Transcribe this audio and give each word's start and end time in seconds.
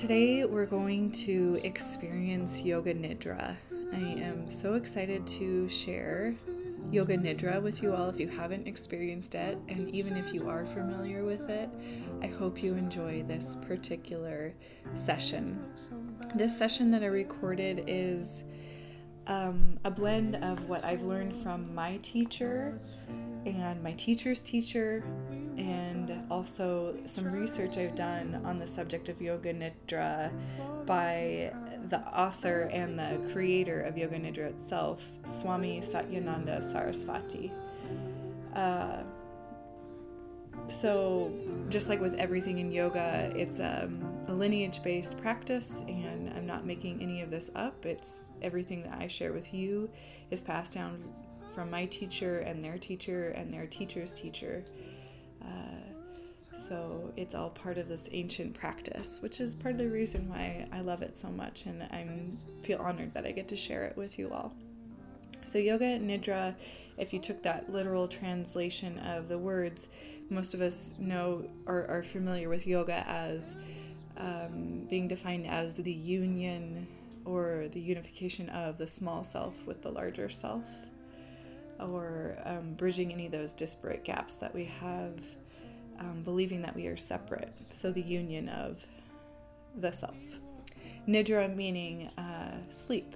Today 0.00 0.46
we're 0.46 0.64
going 0.64 1.12
to 1.12 1.60
experience 1.62 2.62
Yoga 2.62 2.94
Nidra. 2.94 3.54
I 3.92 3.96
am 3.96 4.48
so 4.48 4.72
excited 4.72 5.26
to 5.26 5.68
share 5.68 6.34
Yoga 6.90 7.18
Nidra 7.18 7.60
with 7.60 7.82
you 7.82 7.94
all 7.94 8.08
if 8.08 8.18
you 8.18 8.26
haven't 8.26 8.66
experienced 8.66 9.34
it, 9.34 9.58
and 9.68 9.94
even 9.94 10.16
if 10.16 10.32
you 10.32 10.48
are 10.48 10.64
familiar 10.64 11.24
with 11.24 11.50
it, 11.50 11.68
I 12.22 12.28
hope 12.28 12.62
you 12.62 12.76
enjoy 12.76 13.24
this 13.24 13.56
particular 13.56 14.54
session. 14.94 15.62
This 16.34 16.56
session 16.56 16.90
that 16.92 17.02
I 17.02 17.08
recorded 17.08 17.84
is 17.86 18.44
um, 19.30 19.78
a 19.84 19.90
blend 19.90 20.34
of 20.36 20.68
what 20.68 20.84
I've 20.84 21.02
learned 21.02 21.34
from 21.42 21.72
my 21.72 21.98
teacher 21.98 22.76
and 23.46 23.82
my 23.82 23.92
teacher's 23.92 24.42
teacher, 24.42 25.04
and 25.56 26.12
also 26.30 26.96
some 27.06 27.24
research 27.24 27.78
I've 27.78 27.94
done 27.94 28.42
on 28.44 28.58
the 28.58 28.66
subject 28.66 29.08
of 29.08 29.22
Yoga 29.22 29.54
Nidra 29.54 30.30
by 30.84 31.52
the 31.88 32.00
author 32.12 32.68
and 32.72 32.98
the 32.98 33.30
creator 33.32 33.80
of 33.82 33.96
Yoga 33.96 34.16
Nidra 34.16 34.50
itself, 34.50 35.08
Swami 35.24 35.80
Satyananda 35.80 36.60
Sarasvati. 36.60 37.50
Uh, 38.54 39.02
so, 40.68 41.32
just 41.68 41.88
like 41.88 42.00
with 42.00 42.14
everything 42.14 42.58
in 42.58 42.70
yoga, 42.70 43.32
it's 43.34 43.60
um, 43.60 44.04
a 44.30 44.32
lineage 44.32 44.80
based 44.84 45.20
practice, 45.20 45.82
and 45.88 46.32
I'm 46.36 46.46
not 46.46 46.64
making 46.64 47.02
any 47.02 47.20
of 47.20 47.30
this 47.30 47.50
up. 47.56 47.84
It's 47.84 48.32
everything 48.42 48.84
that 48.84 48.96
I 49.00 49.08
share 49.08 49.32
with 49.32 49.52
you 49.52 49.90
is 50.30 50.40
passed 50.40 50.74
down 50.74 51.02
from 51.52 51.68
my 51.68 51.86
teacher 51.86 52.38
and 52.38 52.64
their 52.64 52.78
teacher 52.78 53.30
and 53.30 53.52
their 53.52 53.66
teacher's 53.66 54.14
teacher. 54.14 54.64
Uh, 55.42 56.54
so 56.54 57.12
it's 57.16 57.34
all 57.34 57.50
part 57.50 57.76
of 57.76 57.88
this 57.88 58.08
ancient 58.12 58.54
practice, 58.54 59.18
which 59.20 59.40
is 59.40 59.52
part 59.52 59.74
of 59.74 59.78
the 59.78 59.88
reason 59.88 60.28
why 60.28 60.68
I 60.72 60.80
love 60.80 61.02
it 61.02 61.16
so 61.16 61.28
much, 61.28 61.66
and 61.66 61.82
I 61.82 62.06
feel 62.62 62.78
honored 62.78 63.12
that 63.14 63.26
I 63.26 63.32
get 63.32 63.48
to 63.48 63.56
share 63.56 63.84
it 63.84 63.96
with 63.96 64.16
you 64.16 64.30
all. 64.30 64.52
So, 65.44 65.58
yoga 65.58 65.98
nidra, 65.98 66.54
if 66.98 67.12
you 67.12 67.18
took 67.18 67.42
that 67.42 67.72
literal 67.72 68.06
translation 68.06 69.00
of 69.00 69.28
the 69.28 69.38
words, 69.38 69.88
most 70.28 70.54
of 70.54 70.60
us 70.60 70.92
know 71.00 71.44
or 71.66 71.86
are 71.88 72.04
familiar 72.04 72.48
with 72.48 72.64
yoga 72.68 73.04
as 73.08 73.56
um, 74.20 74.86
being 74.88 75.08
defined 75.08 75.46
as 75.46 75.74
the 75.74 75.92
union 75.92 76.86
or 77.24 77.66
the 77.72 77.80
unification 77.80 78.48
of 78.50 78.78
the 78.78 78.86
small 78.86 79.24
self 79.24 79.54
with 79.66 79.82
the 79.82 79.90
larger 79.90 80.28
self 80.28 80.64
or 81.78 82.36
um, 82.44 82.74
bridging 82.74 83.12
any 83.12 83.26
of 83.26 83.32
those 83.32 83.52
disparate 83.52 84.04
gaps 84.04 84.34
that 84.36 84.54
we 84.54 84.64
have, 84.64 85.18
um, 85.98 86.22
believing 86.22 86.62
that 86.62 86.74
we 86.76 86.86
are 86.86 86.96
separate. 86.96 87.54
So 87.72 87.90
the 87.90 88.02
union 88.02 88.48
of 88.48 88.86
the 89.76 89.92
self. 89.92 90.16
Nidra 91.08 91.54
meaning 91.54 92.08
uh, 92.18 92.58
sleep. 92.68 93.14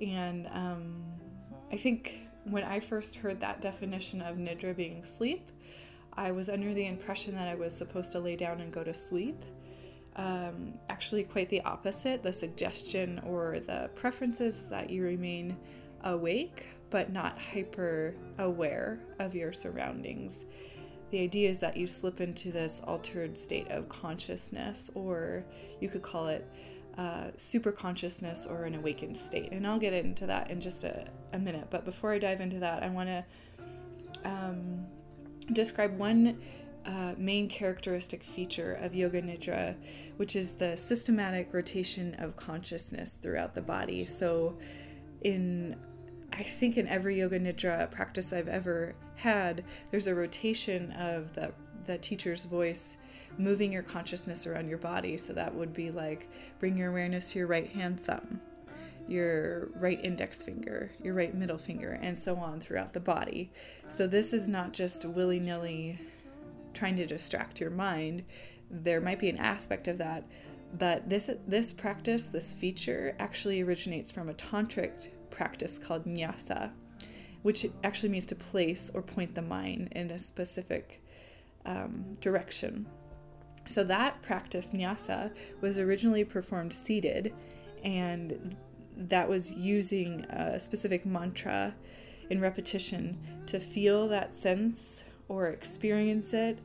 And 0.00 0.46
um, 0.48 1.04
I 1.70 1.76
think 1.76 2.20
when 2.44 2.64
I 2.64 2.80
first 2.80 3.16
heard 3.16 3.40
that 3.40 3.60
definition 3.60 4.22
of 4.22 4.36
Nidra 4.36 4.74
being 4.74 5.04
sleep, 5.04 5.50
I 6.14 6.32
was 6.32 6.48
under 6.48 6.72
the 6.72 6.86
impression 6.86 7.34
that 7.34 7.48
I 7.48 7.54
was 7.54 7.76
supposed 7.76 8.12
to 8.12 8.20
lay 8.20 8.36
down 8.36 8.60
and 8.60 8.72
go 8.72 8.82
to 8.82 8.94
sleep. 8.94 9.44
Um, 10.16 10.74
actually, 10.88 11.24
quite 11.24 11.48
the 11.48 11.60
opposite. 11.62 12.22
The 12.22 12.32
suggestion 12.32 13.20
or 13.26 13.60
the 13.60 13.90
preferences 13.94 14.64
that 14.70 14.90
you 14.90 15.04
remain 15.04 15.56
awake 16.04 16.66
but 16.90 17.12
not 17.12 17.38
hyper 17.38 18.14
aware 18.38 19.00
of 19.18 19.34
your 19.34 19.52
surroundings. 19.52 20.46
The 21.10 21.20
idea 21.20 21.50
is 21.50 21.60
that 21.60 21.76
you 21.76 21.86
slip 21.86 22.20
into 22.20 22.50
this 22.50 22.80
altered 22.84 23.38
state 23.38 23.70
of 23.70 23.88
consciousness, 23.88 24.90
or 24.94 25.44
you 25.80 25.88
could 25.88 26.02
call 26.02 26.28
it 26.28 26.48
uh, 26.98 27.28
super 27.36 27.70
consciousness 27.70 28.46
or 28.46 28.64
an 28.64 28.74
awakened 28.74 29.16
state. 29.16 29.52
And 29.52 29.66
I'll 29.66 29.78
get 29.78 29.92
into 29.92 30.26
that 30.26 30.50
in 30.50 30.60
just 30.60 30.84
a, 30.84 31.06
a 31.32 31.38
minute. 31.38 31.66
But 31.70 31.84
before 31.84 32.12
I 32.12 32.18
dive 32.18 32.40
into 32.40 32.58
that, 32.60 32.82
I 32.82 32.88
want 32.88 33.08
to 33.08 33.24
um, 34.24 34.86
describe 35.52 35.96
one 35.96 36.40
uh, 36.86 37.14
main 37.18 37.48
characteristic 37.48 38.22
feature 38.22 38.74
of 38.74 38.94
Yoga 38.94 39.20
Nidra, 39.20 39.74
which 40.16 40.36
is 40.36 40.52
the 40.52 40.76
systematic 40.76 41.52
rotation 41.52 42.14
of 42.18 42.36
consciousness 42.36 43.12
throughout 43.20 43.54
the 43.54 43.62
body. 43.62 44.04
So, 44.04 44.56
in 45.22 45.76
I 46.32 46.42
think 46.42 46.76
in 46.76 46.86
every 46.86 47.18
yoga 47.18 47.40
nidra 47.40 47.90
practice 47.90 48.32
I've 48.32 48.48
ever 48.48 48.94
had, 49.14 49.64
there's 49.90 50.06
a 50.06 50.14
rotation 50.14 50.92
of 50.92 51.34
the 51.34 51.52
the 51.86 51.98
teacher's 51.98 52.44
voice 52.44 52.96
moving 53.38 53.72
your 53.72 53.82
consciousness 53.82 54.46
around 54.46 54.68
your 54.68 54.78
body. 54.78 55.16
So 55.16 55.32
that 55.34 55.54
would 55.54 55.72
be 55.72 55.90
like 55.90 56.28
bring 56.58 56.76
your 56.76 56.90
awareness 56.90 57.32
to 57.32 57.38
your 57.38 57.48
right 57.48 57.70
hand 57.70 58.00
thumb, 58.00 58.40
your 59.06 59.68
right 59.76 60.02
index 60.04 60.42
finger, 60.42 60.90
your 61.02 61.14
right 61.14 61.34
middle 61.34 61.58
finger, 61.58 61.98
and 62.02 62.18
so 62.18 62.36
on 62.36 62.60
throughout 62.60 62.92
the 62.92 63.00
body. 63.00 63.50
So 63.88 64.06
this 64.06 64.32
is 64.32 64.48
not 64.48 64.72
just 64.72 65.04
willy 65.04 65.38
nilly 65.38 65.98
trying 66.76 66.96
to 66.96 67.06
distract 67.06 67.60
your 67.60 67.70
mind. 67.70 68.22
There 68.70 69.00
might 69.00 69.18
be 69.18 69.28
an 69.28 69.38
aspect 69.38 69.88
of 69.88 69.98
that, 69.98 70.24
but 70.78 71.08
this 71.08 71.30
this 71.46 71.72
practice, 71.72 72.26
this 72.26 72.52
feature, 72.52 73.16
actually 73.18 73.62
originates 73.62 74.10
from 74.10 74.28
a 74.28 74.34
tantric 74.34 75.10
practice 75.30 75.78
called 75.78 76.04
nyasa, 76.04 76.70
which 77.42 77.66
actually 77.84 78.08
means 78.10 78.26
to 78.26 78.34
place 78.34 78.90
or 78.94 79.02
point 79.02 79.34
the 79.34 79.42
mind 79.42 79.88
in 79.92 80.10
a 80.10 80.18
specific 80.18 81.02
um, 81.64 82.16
direction. 82.20 82.86
So 83.68 83.82
that 83.84 84.22
practice, 84.22 84.70
nyasa, 84.70 85.32
was 85.60 85.78
originally 85.78 86.24
performed 86.24 86.72
seated, 86.72 87.34
and 87.82 88.56
that 88.96 89.28
was 89.28 89.52
using 89.52 90.24
a 90.30 90.58
specific 90.58 91.04
mantra 91.04 91.74
in 92.30 92.40
repetition 92.40 93.16
to 93.46 93.60
feel 93.60 94.08
that 94.08 94.34
sense 94.34 95.04
or 95.28 95.48
experience 95.48 96.32
it 96.32 96.58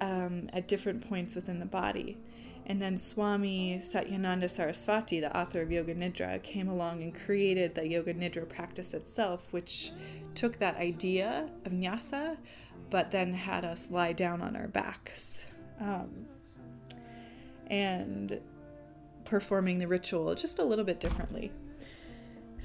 um, 0.00 0.48
at 0.52 0.68
different 0.68 1.08
points 1.08 1.34
within 1.34 1.58
the 1.58 1.66
body. 1.66 2.18
And 2.68 2.82
then 2.82 2.98
Swami 2.98 3.78
Satyananda 3.78 4.46
Sarasvati, 4.46 5.20
the 5.20 5.36
author 5.36 5.62
of 5.62 5.70
Yoga 5.70 5.94
Nidra, 5.94 6.42
came 6.42 6.68
along 6.68 7.02
and 7.02 7.14
created 7.14 7.76
the 7.76 7.86
Yoga 7.86 8.12
Nidra 8.12 8.48
practice 8.48 8.92
itself, 8.92 9.46
which 9.52 9.92
took 10.34 10.58
that 10.58 10.76
idea 10.76 11.48
of 11.64 11.70
nyasa, 11.70 12.36
but 12.90 13.12
then 13.12 13.32
had 13.32 13.64
us 13.64 13.90
lie 13.92 14.12
down 14.12 14.42
on 14.42 14.56
our 14.56 14.66
backs. 14.66 15.44
Um, 15.80 16.26
and 17.68 18.40
performing 19.24 19.78
the 19.78 19.86
ritual 19.86 20.34
just 20.34 20.58
a 20.58 20.64
little 20.64 20.84
bit 20.84 20.98
differently. 21.00 21.52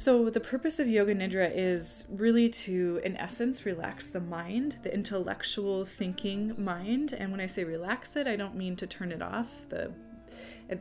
So, 0.01 0.31
the 0.31 0.39
purpose 0.39 0.79
of 0.79 0.87
Yoga 0.87 1.13
Nidra 1.13 1.51
is 1.53 2.05
really 2.09 2.49
to, 2.49 2.99
in 3.05 3.15
essence, 3.17 3.67
relax 3.67 4.07
the 4.07 4.19
mind, 4.19 4.77
the 4.81 4.91
intellectual 4.91 5.85
thinking 5.85 6.55
mind. 6.57 7.13
And 7.13 7.29
when 7.29 7.39
I 7.39 7.45
say 7.45 7.63
relax 7.63 8.15
it, 8.15 8.25
I 8.25 8.35
don't 8.35 8.55
mean 8.55 8.75
to 8.77 8.87
turn 8.87 9.11
it 9.11 9.21
off. 9.21 9.69
The 9.69 9.93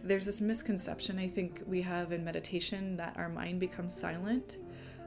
there's 0.03 0.25
this 0.25 0.41
misconception 0.41 1.19
I 1.19 1.28
think 1.28 1.60
we 1.66 1.82
have 1.82 2.12
in 2.12 2.25
meditation 2.25 2.97
that 2.97 3.14
our 3.19 3.28
mind 3.28 3.60
becomes 3.60 3.94
silent. 3.94 4.56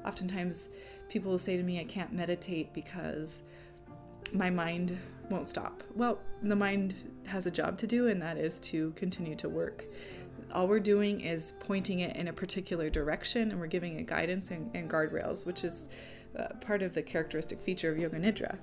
Oftentimes, 0.06 0.70
people 1.10 1.32
will 1.32 1.40
say 1.40 1.58
to 1.58 1.64
me, 1.64 1.80
I 1.80 1.84
can't 1.84 2.14
meditate 2.14 2.72
because 2.72 3.42
my 4.32 4.52
mind 4.52 4.96
won't 5.32 5.50
stop. 5.50 5.84
Well, 5.96 6.20
the 6.44 6.56
mind 6.56 6.94
has 7.26 7.48
a 7.48 7.52
job 7.52 7.80
to 7.80 7.88
do, 7.88 8.10
and 8.10 8.22
that 8.22 8.38
is 8.38 8.60
to 8.60 8.92
continue 8.92 9.36
to 9.38 9.50
work 9.50 9.86
all 10.54 10.68
we're 10.68 10.80
doing 10.80 11.22
is 11.22 11.54
pointing 11.60 12.00
it 12.00 12.16
in 12.16 12.28
a 12.28 12.34
particular 12.34 12.90
direction 12.90 13.52
and 13.52 13.60
we're 13.60 13.68
giving 13.68 14.00
it 14.00 14.08
guidance 14.08 14.52
and, 14.52 14.70
and 14.76 14.90
guardrails, 14.90 15.46
which 15.46 15.64
is 15.64 15.90
uh, 16.38 16.48
part 16.62 16.82
of 16.82 16.94
the 16.94 17.02
characteristic 17.02 17.60
feature 17.60 17.92
of 17.92 17.98
Yoga 17.98 18.20
Nidra. 18.20 18.58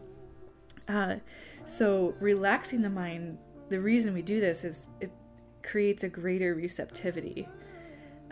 Uh, 0.88 1.16
so, 1.64 2.14
relaxing 2.20 2.82
the 2.82 2.90
mind, 2.90 3.38
the 3.68 3.80
reason 3.80 4.14
we 4.14 4.22
do 4.22 4.40
this 4.40 4.64
is 4.64 4.88
it 5.00 5.12
creates 5.62 6.02
a 6.02 6.08
greater 6.08 6.54
receptivity. 6.54 7.46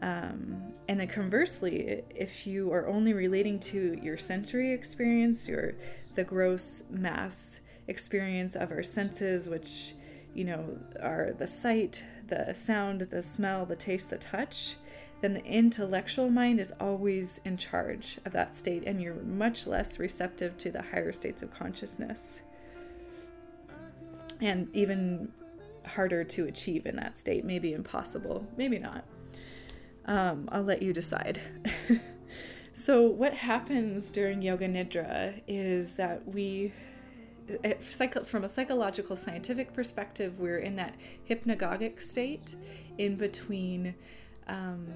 Um, 0.00 0.72
and 0.88 1.00
then 1.00 1.08
conversely, 1.08 2.02
if 2.14 2.46
you 2.46 2.72
are 2.72 2.86
only 2.88 3.12
relating 3.12 3.58
to 3.60 3.98
your 4.00 4.16
sensory 4.16 4.72
experience, 4.72 5.48
your 5.48 5.74
the 6.14 6.24
gross 6.24 6.84
mass 6.90 7.60
experience 7.86 8.54
of 8.54 8.70
our 8.70 8.82
senses, 8.82 9.48
which 9.48 9.94
you 10.34 10.44
know 10.44 10.78
are 11.00 11.32
the 11.36 11.46
sight, 11.46 12.04
the 12.26 12.54
sound, 12.54 13.02
the 13.02 13.22
smell, 13.22 13.66
the 13.66 13.76
taste, 13.76 14.10
the 14.10 14.18
touch, 14.18 14.76
then 15.20 15.34
the 15.34 15.44
intellectual 15.44 16.30
mind 16.30 16.60
is 16.60 16.72
always 16.80 17.40
in 17.44 17.56
charge 17.56 18.18
of 18.24 18.32
that 18.32 18.54
state, 18.54 18.84
and 18.86 19.00
you're 19.00 19.14
much 19.14 19.66
less 19.66 19.98
receptive 19.98 20.56
to 20.58 20.70
the 20.70 20.82
higher 20.82 21.12
states 21.12 21.42
of 21.42 21.50
consciousness. 21.50 22.42
And 24.40 24.68
even 24.72 25.32
harder 25.84 26.22
to 26.22 26.46
achieve 26.46 26.86
in 26.86 26.96
that 26.96 27.18
state, 27.18 27.44
maybe 27.44 27.72
impossible, 27.72 28.46
maybe 28.56 28.78
not. 28.78 29.04
Um, 30.04 30.48
I'll 30.52 30.62
let 30.62 30.82
you 30.82 30.92
decide. 30.92 31.40
So, 32.80 33.02
what 33.02 33.34
happens 33.34 34.12
during 34.12 34.40
Yoga 34.40 34.68
Nidra 34.68 35.40
is 35.48 35.94
that 35.94 36.28
we, 36.28 36.72
from 38.24 38.44
a 38.44 38.48
psychological 38.48 39.16
scientific 39.16 39.72
perspective, 39.72 40.38
we're 40.38 40.58
in 40.58 40.76
that 40.76 40.94
hypnagogic 41.28 42.00
state 42.00 42.56
in 42.98 43.16
between 43.16 43.94
um, 44.48 44.86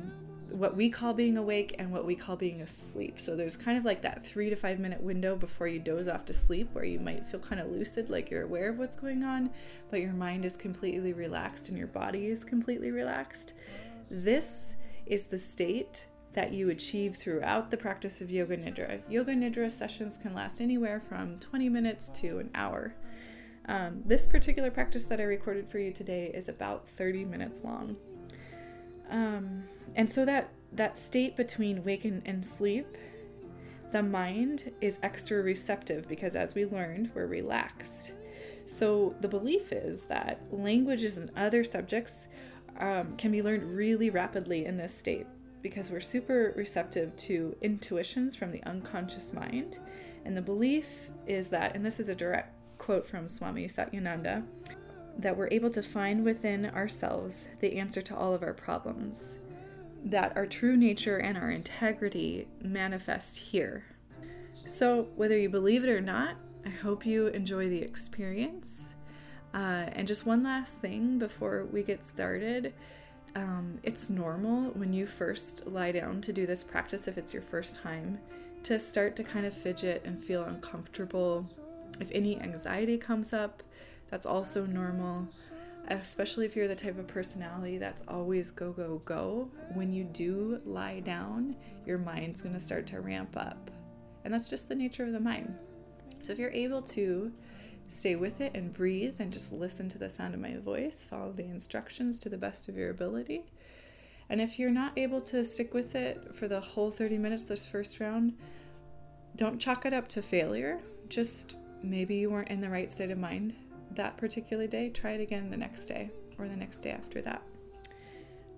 what 0.50 0.76
we 0.76 0.90
call 0.90 1.14
being 1.14 1.38
awake 1.38 1.76
and 1.78 1.90
what 1.90 2.04
we 2.04 2.14
call 2.14 2.36
being 2.36 2.60
asleep. 2.60 3.20
So 3.20 3.36
there's 3.36 3.56
kind 3.56 3.78
of 3.78 3.84
like 3.84 4.02
that 4.02 4.24
three 4.24 4.50
to 4.50 4.56
five 4.56 4.78
minute 4.78 5.00
window 5.00 5.36
before 5.36 5.66
you 5.66 5.78
doze 5.78 6.08
off 6.08 6.24
to 6.26 6.34
sleep 6.34 6.68
where 6.72 6.84
you 6.84 7.00
might 7.00 7.26
feel 7.26 7.40
kind 7.40 7.60
of 7.60 7.70
lucid, 7.70 8.10
like 8.10 8.30
you're 8.30 8.42
aware 8.42 8.70
of 8.70 8.78
what's 8.78 8.96
going 8.96 9.24
on, 9.24 9.50
but 9.90 10.00
your 10.00 10.12
mind 10.12 10.44
is 10.44 10.56
completely 10.56 11.12
relaxed 11.12 11.68
and 11.68 11.78
your 11.78 11.86
body 11.86 12.26
is 12.26 12.44
completely 12.44 12.90
relaxed. 12.90 13.54
This 14.10 14.76
is 15.06 15.24
the 15.24 15.38
state 15.38 16.06
that 16.34 16.52
you 16.52 16.70
achieve 16.70 17.16
throughout 17.16 17.70
the 17.70 17.76
practice 17.76 18.20
of 18.20 18.30
Yoga 18.30 18.56
Nidra. 18.56 19.00
Yoga 19.08 19.32
Nidra 19.32 19.70
sessions 19.70 20.16
can 20.16 20.34
last 20.34 20.60
anywhere 20.60 21.02
from 21.08 21.38
20 21.38 21.68
minutes 21.68 22.10
to 22.10 22.38
an 22.38 22.50
hour. 22.54 22.94
Um, 23.66 24.02
this 24.04 24.26
particular 24.26 24.70
practice 24.70 25.04
that 25.06 25.20
I 25.20 25.24
recorded 25.24 25.70
for 25.70 25.78
you 25.78 25.92
today 25.92 26.30
is 26.34 26.48
about 26.48 26.88
30 26.88 27.24
minutes 27.24 27.60
long. 27.62 27.96
Um, 29.10 29.64
and 29.94 30.10
so 30.10 30.24
that 30.24 30.48
that 30.72 30.96
state 30.96 31.36
between 31.36 31.84
wake 31.84 32.06
and, 32.06 32.22
and 32.24 32.44
sleep, 32.44 32.96
the 33.92 34.02
mind 34.02 34.72
is 34.80 34.98
extra 35.02 35.42
receptive 35.42 36.08
because 36.08 36.34
as 36.34 36.54
we 36.54 36.64
learned, 36.64 37.10
we're 37.14 37.26
relaxed. 37.26 38.12
So 38.64 39.14
the 39.20 39.28
belief 39.28 39.70
is 39.70 40.04
that 40.04 40.40
languages 40.50 41.18
and 41.18 41.30
other 41.36 41.62
subjects 41.62 42.26
um, 42.78 43.16
can 43.18 43.30
be 43.30 43.42
learned 43.42 43.76
really 43.76 44.08
rapidly 44.08 44.64
in 44.64 44.78
this 44.78 44.96
state 44.96 45.26
because 45.62 45.90
we're 45.90 46.00
super 46.00 46.52
receptive 46.56 47.16
to 47.16 47.56
intuitions 47.62 48.34
from 48.34 48.50
the 48.50 48.62
unconscious 48.64 49.32
mind. 49.32 49.78
And 50.24 50.36
the 50.36 50.42
belief 50.42 50.86
is 51.26 51.48
that, 51.50 51.74
and 51.74 51.86
this 51.86 52.00
is 52.00 52.08
a 52.08 52.14
direct 52.14 52.52
quote 52.78 53.06
from 53.06 53.28
Swami 53.28 53.66
Satyananda, 53.68 54.44
that 55.18 55.36
we're 55.36 55.48
able 55.50 55.70
to 55.70 55.82
find 55.82 56.24
within 56.24 56.66
ourselves 56.66 57.48
the 57.60 57.78
answer 57.78 58.02
to 58.02 58.16
all 58.16 58.34
of 58.34 58.42
our 58.42 58.54
problems, 58.54 59.36
that 60.04 60.36
our 60.36 60.46
true 60.46 60.76
nature 60.76 61.18
and 61.18 61.38
our 61.38 61.50
integrity 61.50 62.48
manifest 62.62 63.36
here. 63.36 63.84
So, 64.66 65.08
whether 65.16 65.36
you 65.36 65.48
believe 65.48 65.84
it 65.84 65.90
or 65.90 66.00
not, 66.00 66.36
I 66.64 66.70
hope 66.70 67.04
you 67.04 67.26
enjoy 67.28 67.68
the 67.68 67.82
experience. 67.82 68.94
Uh, 69.52 69.86
and 69.92 70.08
just 70.08 70.24
one 70.24 70.42
last 70.42 70.78
thing 70.78 71.18
before 71.18 71.66
we 71.70 71.82
get 71.82 72.04
started 72.04 72.72
um, 73.34 73.78
it's 73.82 74.10
normal 74.10 74.70
when 74.72 74.92
you 74.92 75.06
first 75.06 75.66
lie 75.66 75.92
down 75.92 76.20
to 76.22 76.32
do 76.32 76.46
this 76.46 76.62
practice, 76.62 77.08
if 77.08 77.16
it's 77.16 77.32
your 77.32 77.42
first 77.42 77.76
time, 77.76 78.18
to 78.64 78.78
start 78.78 79.16
to 79.16 79.24
kind 79.24 79.46
of 79.46 79.54
fidget 79.54 80.02
and 80.04 80.22
feel 80.22 80.44
uncomfortable. 80.44 81.46
If 82.00 82.10
any 82.12 82.40
anxiety 82.40 82.98
comes 82.98 83.32
up, 83.32 83.62
that's 84.08 84.26
also 84.26 84.66
normal, 84.66 85.28
especially 85.88 86.46
if 86.46 86.54
you're 86.54 86.68
the 86.68 86.74
type 86.74 86.98
of 86.98 87.06
personality 87.06 87.78
that's 87.78 88.02
always 88.06 88.50
go, 88.50 88.72
go, 88.72 89.00
go. 89.04 89.50
When 89.74 89.92
you 89.92 90.04
do 90.04 90.60
lie 90.64 91.00
down, 91.00 91.56
your 91.86 91.98
mind's 91.98 92.42
going 92.42 92.54
to 92.54 92.60
start 92.60 92.86
to 92.88 93.00
ramp 93.00 93.36
up. 93.36 93.70
And 94.24 94.32
that's 94.32 94.48
just 94.48 94.68
the 94.68 94.74
nature 94.74 95.04
of 95.04 95.12
the 95.12 95.20
mind. 95.20 95.56
So 96.20 96.32
if 96.32 96.38
you're 96.38 96.50
able 96.50 96.82
to 96.82 97.32
stay 97.88 98.16
with 98.16 98.40
it 98.40 98.52
and 98.54 98.72
breathe 98.72 99.16
and 99.18 99.32
just 99.32 99.52
listen 99.52 99.88
to 99.90 99.98
the 99.98 100.10
sound 100.10 100.34
of 100.34 100.40
my 100.40 100.56
voice, 100.56 101.06
follow 101.08 101.32
the 101.32 101.44
instructions 101.44 102.18
to 102.20 102.28
the 102.28 102.38
best 102.38 102.68
of 102.68 102.76
your 102.76 102.90
ability. 102.90 103.44
And 104.28 104.40
if 104.40 104.58
you're 104.58 104.70
not 104.70 104.96
able 104.96 105.20
to 105.22 105.44
stick 105.44 105.74
with 105.74 105.94
it 105.94 106.34
for 106.34 106.48
the 106.48 106.60
whole 106.60 106.90
30 106.90 107.18
minutes 107.18 107.44
this 107.44 107.66
first 107.66 108.00
round, 108.00 108.34
don't 109.36 109.60
chalk 109.60 109.84
it 109.86 109.92
up 109.92 110.08
to 110.08 110.22
failure. 110.22 110.80
Just 111.08 111.56
maybe 111.82 112.16
you 112.16 112.30
weren't 112.30 112.48
in 112.48 112.60
the 112.60 112.70
right 112.70 112.90
state 112.90 113.10
of 113.10 113.18
mind 113.18 113.54
that 113.96 114.16
particular 114.16 114.66
day, 114.66 114.90
try 114.90 115.12
it 115.12 115.20
again 115.20 115.50
the 115.50 115.56
next 115.56 115.86
day 115.86 116.10
or 116.38 116.48
the 116.48 116.56
next 116.56 116.80
day 116.80 116.90
after 116.90 117.20
that. 117.22 117.42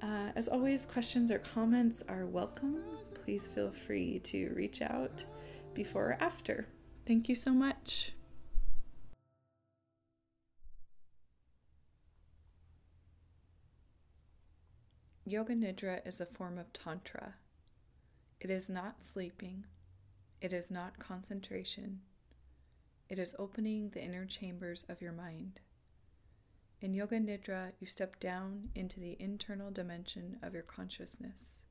Uh, 0.03 0.31
as 0.37 0.49
always, 0.49 0.85
questions 0.85 1.31
or 1.31 1.39
comments 1.39 2.05
are 2.09 2.27
welcome. 2.27 2.83
Please 3.25 3.47
feel 3.47 3.73
free 3.87 4.19
to 4.21 4.53
reach 4.55 4.83
out 4.83 5.25
before 5.73 6.11
or 6.11 6.17
after. 6.21 6.67
Thank 7.07 7.29
you 7.29 7.35
so 7.35 7.53
much. 7.53 8.13
Yoga 15.27 15.55
Nidra 15.55 16.07
is 16.07 16.21
a 16.21 16.27
form 16.27 16.59
of 16.59 16.71
Tantra. 16.75 17.37
It 18.41 18.51
is 18.51 18.69
not 18.69 19.03
sleeping, 19.03 19.65
it 20.43 20.53
is 20.53 20.71
not 20.71 20.99
concentration. 20.99 22.01
It 23.09 23.19
is 23.19 23.35
opening 23.39 23.89
the 23.89 24.03
inner 24.03 24.27
chambers 24.27 24.85
of 24.87 25.01
your 25.01 25.13
mind. 25.13 25.61
In 26.83 26.93
Yoga 26.93 27.19
Nidra, 27.19 27.73
you 27.81 27.87
step 27.87 28.21
down 28.21 28.69
into 28.75 29.01
the 29.01 29.17
internal 29.19 29.71
dimension 29.71 30.39
of 30.43 30.53
your 30.53 30.63
consciousness. 30.63 31.63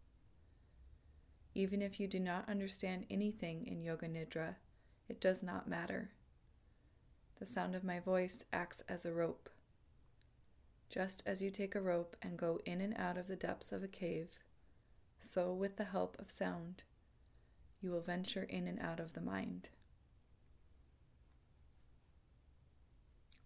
Even 1.54 1.84
if 1.84 2.00
you 2.00 2.08
do 2.08 2.20
not 2.20 2.50
understand 2.50 3.06
anything 3.12 3.68
in 3.68 3.84
Yoga 3.84 4.08
Nidra, 4.08 4.56
it 5.08 5.22
does 5.22 5.44
not 5.44 5.70
matter. 5.70 6.10
The 7.40 7.46
sound 7.46 7.76
of 7.76 7.84
my 7.84 8.00
voice 8.00 8.46
acts 8.52 8.82
as 8.90 9.06
a 9.06 9.14
rope. 9.14 9.48
Just 10.90 11.24
as 11.26 11.42
you 11.42 11.50
take 11.50 11.76
a 11.76 11.82
rope 11.82 12.16
and 12.22 12.38
go 12.38 12.60
in 12.66 12.82
and 12.82 12.96
out 12.98 13.18
of 13.18 13.28
the 13.28 13.36
depths 13.36 13.72
of 13.72 13.84
a 13.84 13.88
cave, 13.88 14.30
so 15.20 15.54
with 15.54 15.78
the 15.78 15.86
help 15.86 16.16
of 16.20 16.30
sound, 16.30 16.84
you 17.82 17.92
will 17.92 18.02
venture 18.02 18.44
in 18.44 18.68
and 18.68 18.80
out 18.80 19.00
of 19.00 19.14
the 19.14 19.22
mind. 19.22 19.70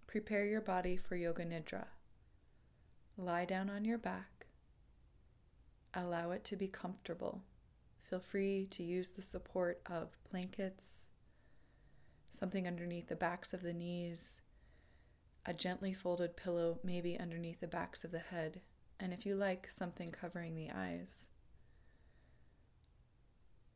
Prepare 0.07 0.45
your 0.45 0.61
body 0.61 0.97
for 0.97 1.15
Yoga 1.15 1.45
Nidra. 1.45 1.85
Lie 3.17 3.45
down 3.45 3.69
on 3.69 3.83
your 3.83 3.97
back. 3.97 4.45
Allow 5.93 6.31
it 6.31 6.43
to 6.45 6.55
be 6.55 6.67
comfortable. 6.67 7.41
Feel 8.09 8.19
free 8.19 8.67
to 8.71 8.83
use 8.83 9.09
the 9.09 9.21
support 9.21 9.81
of 9.85 10.17
blankets, 10.31 11.07
something 12.31 12.67
underneath 12.67 13.07
the 13.07 13.15
backs 13.15 13.53
of 13.53 13.63
the 13.63 13.73
knees, 13.73 14.41
a 15.47 15.53
gently 15.53 15.93
folded 15.93 16.35
pillow 16.35 16.77
maybe 16.83 17.19
underneath 17.19 17.59
the 17.59 17.67
backs 17.67 18.03
of 18.03 18.11
the 18.11 18.19
head, 18.19 18.61
and 18.99 19.13
if 19.13 19.25
you 19.25 19.33
like, 19.33 19.71
something 19.71 20.11
covering 20.11 20.53
the 20.53 20.69
eyes. 20.69 21.29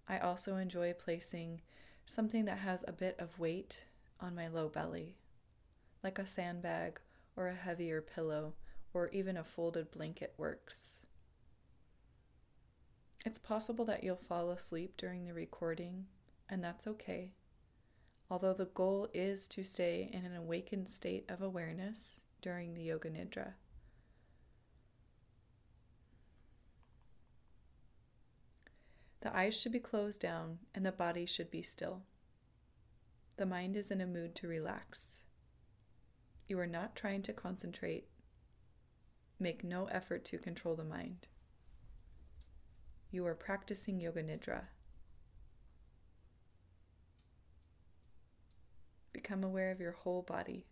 I 0.07 0.19
also 0.19 0.57
enjoy 0.57 0.93
placing 0.93 1.61
something 2.05 2.45
that 2.45 2.59
has 2.59 2.83
a 2.87 2.91
bit 2.91 3.15
of 3.17 3.39
weight 3.39 3.81
on 4.19 4.35
my 4.35 4.49
low 4.49 4.67
belly 4.67 5.15
like 6.03 6.19
a 6.19 6.25
sandbag 6.25 6.99
or 7.35 7.47
a 7.47 7.55
heavier 7.55 8.01
pillow 8.01 8.53
or 8.93 9.07
even 9.09 9.37
a 9.37 9.43
folded 9.43 9.91
blanket 9.91 10.33
works. 10.37 11.05
It's 13.25 13.39
possible 13.39 13.85
that 13.85 14.03
you'll 14.03 14.15
fall 14.15 14.49
asleep 14.49 14.95
during 14.97 15.25
the 15.25 15.33
recording, 15.33 16.07
and 16.49 16.63
that's 16.63 16.87
okay. 16.87 17.33
Although 18.31 18.53
the 18.53 18.65
goal 18.65 19.09
is 19.13 19.45
to 19.49 19.61
stay 19.61 20.09
in 20.13 20.23
an 20.23 20.33
awakened 20.33 20.87
state 20.87 21.25
of 21.27 21.41
awareness 21.41 22.21
during 22.41 22.73
the 22.73 22.81
Yoga 22.81 23.09
Nidra. 23.09 23.55
The 29.19 29.35
eyes 29.35 29.53
should 29.53 29.73
be 29.73 29.81
closed 29.81 30.21
down 30.21 30.59
and 30.73 30.85
the 30.85 30.93
body 30.93 31.25
should 31.25 31.51
be 31.51 31.61
still. 31.61 32.03
The 33.35 33.45
mind 33.45 33.75
is 33.75 33.91
in 33.91 33.99
a 33.99 34.07
mood 34.07 34.33
to 34.35 34.47
relax. 34.47 35.23
You 36.47 36.57
are 36.59 36.67
not 36.67 36.95
trying 36.95 37.23
to 37.23 37.33
concentrate. 37.33 38.07
Make 39.41 39.61
no 39.61 39.87
effort 39.87 40.23
to 40.25 40.37
control 40.37 40.75
the 40.75 40.85
mind. 40.85 41.27
You 43.11 43.25
are 43.25 43.35
practicing 43.35 43.99
Yoga 43.99 44.23
Nidra. 44.23 44.61
Become 49.21 49.43
aware 49.43 49.69
of 49.69 49.79
your 49.79 49.91
whole 49.91 50.23
body. 50.23 50.65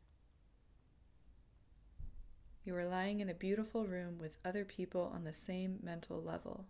You 2.64 2.76
are 2.76 2.86
lying 2.86 3.20
in 3.20 3.30
a 3.30 3.34
beautiful 3.36 3.86
room 3.86 4.18
with 4.18 4.40
other 4.44 4.66
people 4.66 5.12
on 5.14 5.24
the 5.24 5.34
same 5.34 5.78
mental 5.84 6.20
level. 6.20 6.66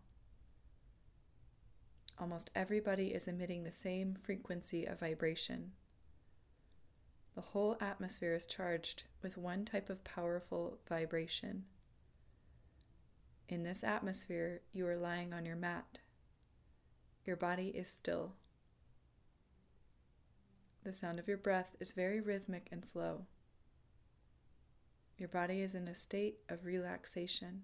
Almost 2.19 2.49
everybody 2.53 3.13
is 3.13 3.29
emitting 3.29 3.63
the 3.63 3.71
same 3.71 4.17
frequency 4.21 4.83
of 4.83 4.99
vibration. 4.99 5.71
The 7.35 7.41
whole 7.41 7.77
atmosphere 7.79 8.35
is 8.35 8.45
charged 8.45 9.03
with 9.21 9.37
one 9.37 9.63
type 9.63 9.89
of 9.89 10.03
powerful 10.03 10.79
vibration. 10.89 11.63
In 13.47 13.63
this 13.63 13.85
atmosphere, 13.85 14.63
you 14.73 14.85
are 14.85 14.97
lying 14.97 15.33
on 15.33 15.45
your 15.45 15.55
mat. 15.55 15.99
Your 17.25 17.37
body 17.37 17.69
is 17.69 17.87
still. 17.87 18.33
The 20.83 20.93
sound 20.93 21.19
of 21.19 21.27
your 21.27 21.37
breath 21.37 21.75
is 21.79 21.93
very 21.93 22.21
rhythmic 22.21 22.69
and 22.71 22.83
slow. 22.83 23.25
Your 25.17 25.29
body 25.29 25.61
is 25.61 25.75
in 25.75 25.87
a 25.87 25.95
state 25.95 26.39
of 26.47 26.65
relaxation. 26.65 27.63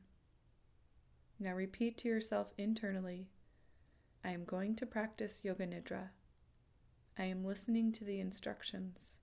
Now 1.39 1.53
repeat 1.53 1.97
to 1.99 2.07
yourself 2.07 2.53
internally 2.57 3.29
I 4.23 4.31
am 4.31 4.43
going 4.43 4.75
to 4.77 4.85
practice 4.85 5.41
Yoga 5.43 5.67
Nidra. 5.67 6.09
I 7.17 7.25
am 7.25 7.45
listening 7.45 7.91
to 7.93 8.03
the 8.03 8.19
instructions. 8.19 9.17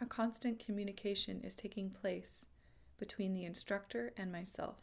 A 0.00 0.06
constant 0.06 0.64
communication 0.64 1.40
is 1.42 1.54
taking 1.54 1.90
place 1.90 2.46
between 2.98 3.34
the 3.34 3.44
instructor 3.44 4.12
and 4.16 4.30
myself. 4.30 4.76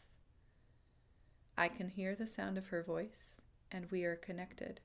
I 1.56 1.68
can 1.68 1.88
hear 1.88 2.14
the 2.14 2.26
sound 2.26 2.58
of 2.58 2.66
her 2.66 2.82
voice, 2.82 3.40
and 3.72 3.90
we 3.90 4.04
are 4.04 4.16
connected. 4.16 4.80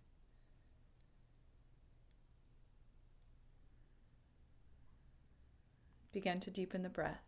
Begin 6.12 6.39
to 6.39 6.51
deepen 6.51 6.84
the 6.84 6.89
breath. 6.89 7.22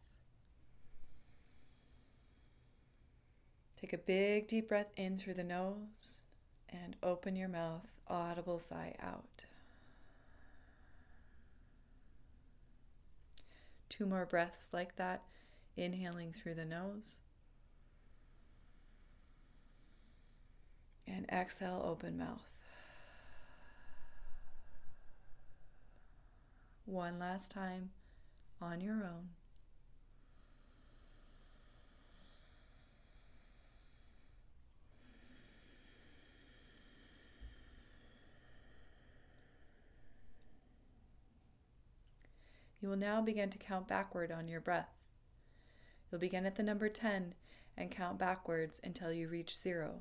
Take 3.79 3.93
a 3.93 3.97
big 3.97 4.47
deep 4.47 4.69
breath 4.69 4.91
in 4.95 5.17
through 5.17 5.33
the 5.35 5.43
nose 5.43 6.19
and 6.69 6.95
open 7.01 7.35
your 7.35 7.47
mouth, 7.47 7.87
audible 8.07 8.59
sigh 8.59 8.95
out. 9.01 9.45
Two 13.89 14.05
more 14.05 14.25
breaths 14.25 14.69
like 14.71 14.95
that, 14.95 15.23
inhaling 15.75 16.31
through 16.31 16.55
the 16.55 16.65
nose. 16.65 17.19
And 21.05 21.25
exhale, 21.29 21.81
open 21.83 22.17
mouth. 22.17 22.51
One 26.85 27.19
last 27.19 27.51
time 27.51 27.89
on 28.61 28.81
your 28.81 29.03
own. 29.03 29.29
You 42.81 42.89
will 42.89 42.97
now 42.97 43.21
begin 43.21 43.51
to 43.51 43.59
count 43.59 43.87
backward 43.87 44.31
on 44.31 44.47
your 44.47 44.59
breath. 44.59 44.89
You'll 46.11 46.19
begin 46.19 46.45
at 46.47 46.55
the 46.55 46.63
number 46.63 46.89
10 46.89 47.35
and 47.77 47.91
count 47.91 48.17
backwards 48.17 48.81
until 48.83 49.13
you 49.13 49.27
reach 49.27 49.57
zero. 49.57 49.99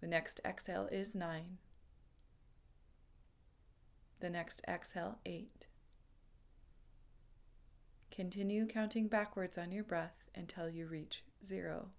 The 0.00 0.06
next 0.06 0.40
exhale 0.44 0.88
is 0.92 1.14
9. 1.14 1.58
The 4.24 4.30
next 4.30 4.62
exhale, 4.66 5.18
8. 5.26 5.66
Continue 8.10 8.66
counting 8.66 9.06
backwards 9.06 9.58
on 9.58 9.70
your 9.70 9.84
breath 9.84 10.14
until 10.34 10.70
you 10.70 10.86
reach 10.86 11.22
zero. 11.44 11.90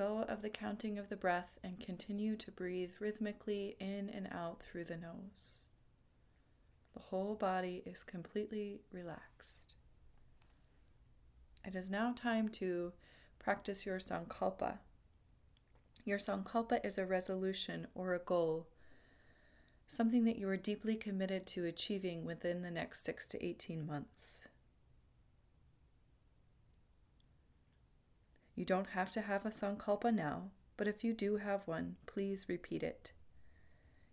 Go 0.00 0.24
of 0.30 0.40
the 0.40 0.48
counting 0.48 0.98
of 0.98 1.10
the 1.10 1.16
breath 1.16 1.58
and 1.62 1.78
continue 1.78 2.34
to 2.34 2.50
breathe 2.50 2.92
rhythmically 3.00 3.76
in 3.78 4.08
and 4.08 4.26
out 4.32 4.62
through 4.62 4.84
the 4.84 4.96
nose. 4.96 5.64
The 6.94 7.00
whole 7.00 7.34
body 7.34 7.82
is 7.84 8.02
completely 8.02 8.80
relaxed. 8.90 9.74
It 11.66 11.74
is 11.74 11.90
now 11.90 12.14
time 12.16 12.48
to 12.60 12.94
practice 13.38 13.84
your 13.84 13.98
sankalpa. 13.98 14.78
Your 16.06 16.18
sankalpa 16.18 16.82
is 16.82 16.96
a 16.96 17.04
resolution 17.04 17.86
or 17.94 18.14
a 18.14 18.18
goal, 18.18 18.68
something 19.86 20.24
that 20.24 20.38
you 20.38 20.48
are 20.48 20.56
deeply 20.56 20.96
committed 20.96 21.46
to 21.48 21.66
achieving 21.66 22.24
within 22.24 22.62
the 22.62 22.70
next 22.70 23.04
6 23.04 23.26
to 23.26 23.44
18 23.44 23.86
months. 23.86 24.48
You 28.60 28.66
don't 28.66 28.88
have 28.88 29.10
to 29.12 29.22
have 29.22 29.46
a 29.46 29.48
sankalpa 29.48 30.14
now, 30.14 30.50
but 30.76 30.86
if 30.86 31.02
you 31.02 31.14
do 31.14 31.38
have 31.38 31.66
one, 31.66 31.96
please 32.04 32.44
repeat 32.46 32.82
it 32.82 33.12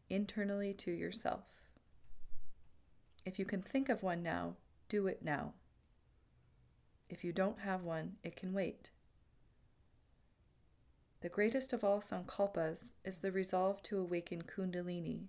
internally 0.09 0.73
to 0.75 0.89
yourself. 0.89 1.43
If 3.25 3.39
you 3.39 3.43
can 3.43 3.61
think 3.61 3.89
of 3.89 4.03
one 4.03 4.23
now, 4.23 4.55
do 4.87 5.05
it 5.05 5.21
now. 5.21 5.51
If 7.09 7.25
you 7.25 7.33
don't 7.33 7.59
have 7.59 7.83
one, 7.83 8.13
it 8.23 8.37
can 8.37 8.53
wait. 8.53 8.89
The 11.19 11.27
greatest 11.27 11.73
of 11.73 11.83
all 11.83 11.99
sankalpas 11.99 12.93
is 13.03 13.17
the 13.17 13.33
resolve 13.33 13.83
to 13.83 13.99
awaken 13.99 14.43
Kundalini. 14.43 15.25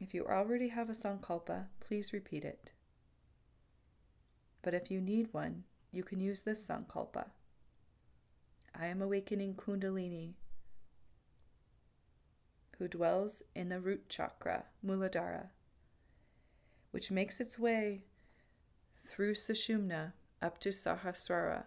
If 0.00 0.12
you 0.12 0.26
already 0.26 0.70
have 0.70 0.90
a 0.90 0.92
sankalpa, 0.92 1.66
please 1.78 2.12
repeat 2.12 2.44
it. 2.44 2.72
But 4.60 4.74
if 4.74 4.90
you 4.90 5.00
need 5.00 5.28
one, 5.30 5.62
you 5.96 6.02
can 6.02 6.20
use 6.20 6.42
this 6.42 6.64
sankalpa. 6.64 7.26
I 8.78 8.86
am 8.86 9.00
awakening 9.00 9.54
Kundalini, 9.54 10.34
who 12.78 12.86
dwells 12.86 13.42
in 13.54 13.70
the 13.70 13.80
root 13.80 14.10
chakra, 14.10 14.64
Muladhara, 14.84 15.46
which 16.90 17.10
makes 17.10 17.40
its 17.40 17.58
way 17.58 18.02
through 19.06 19.34
Sushumna 19.34 20.12
up 20.42 20.58
to 20.60 20.68
Sahasrara. 20.68 21.64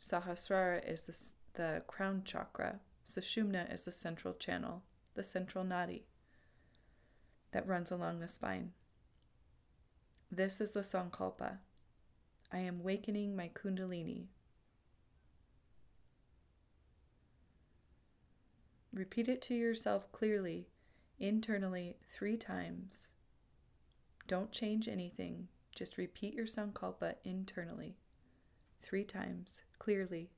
Sahasrara 0.00 0.88
is 0.88 1.02
the, 1.02 1.16
the 1.54 1.82
crown 1.88 2.22
chakra, 2.24 2.78
Sushumna 3.04 3.72
is 3.74 3.84
the 3.84 3.92
central 3.92 4.34
channel, 4.34 4.82
the 5.14 5.24
central 5.24 5.64
nadi 5.64 6.02
that 7.50 7.66
runs 7.66 7.90
along 7.90 8.20
the 8.20 8.28
spine. 8.28 8.70
This 10.30 10.60
is 10.60 10.70
the 10.70 10.80
Sankalpa. 10.80 11.58
I 12.52 12.58
am 12.58 12.82
wakening 12.82 13.34
my 13.34 13.48
Kundalini. 13.48 14.26
Repeat 18.92 19.28
it 19.28 19.40
to 19.42 19.54
yourself 19.54 20.12
clearly, 20.12 20.68
internally, 21.18 21.96
three 22.14 22.36
times. 22.36 23.08
Don't 24.28 24.52
change 24.52 24.86
anything. 24.86 25.48
Just 25.74 25.96
repeat 25.96 26.34
your 26.34 26.44
Sankalpa 26.44 27.14
internally, 27.24 27.96
three 28.82 29.04
times, 29.04 29.62
clearly. 29.78 30.28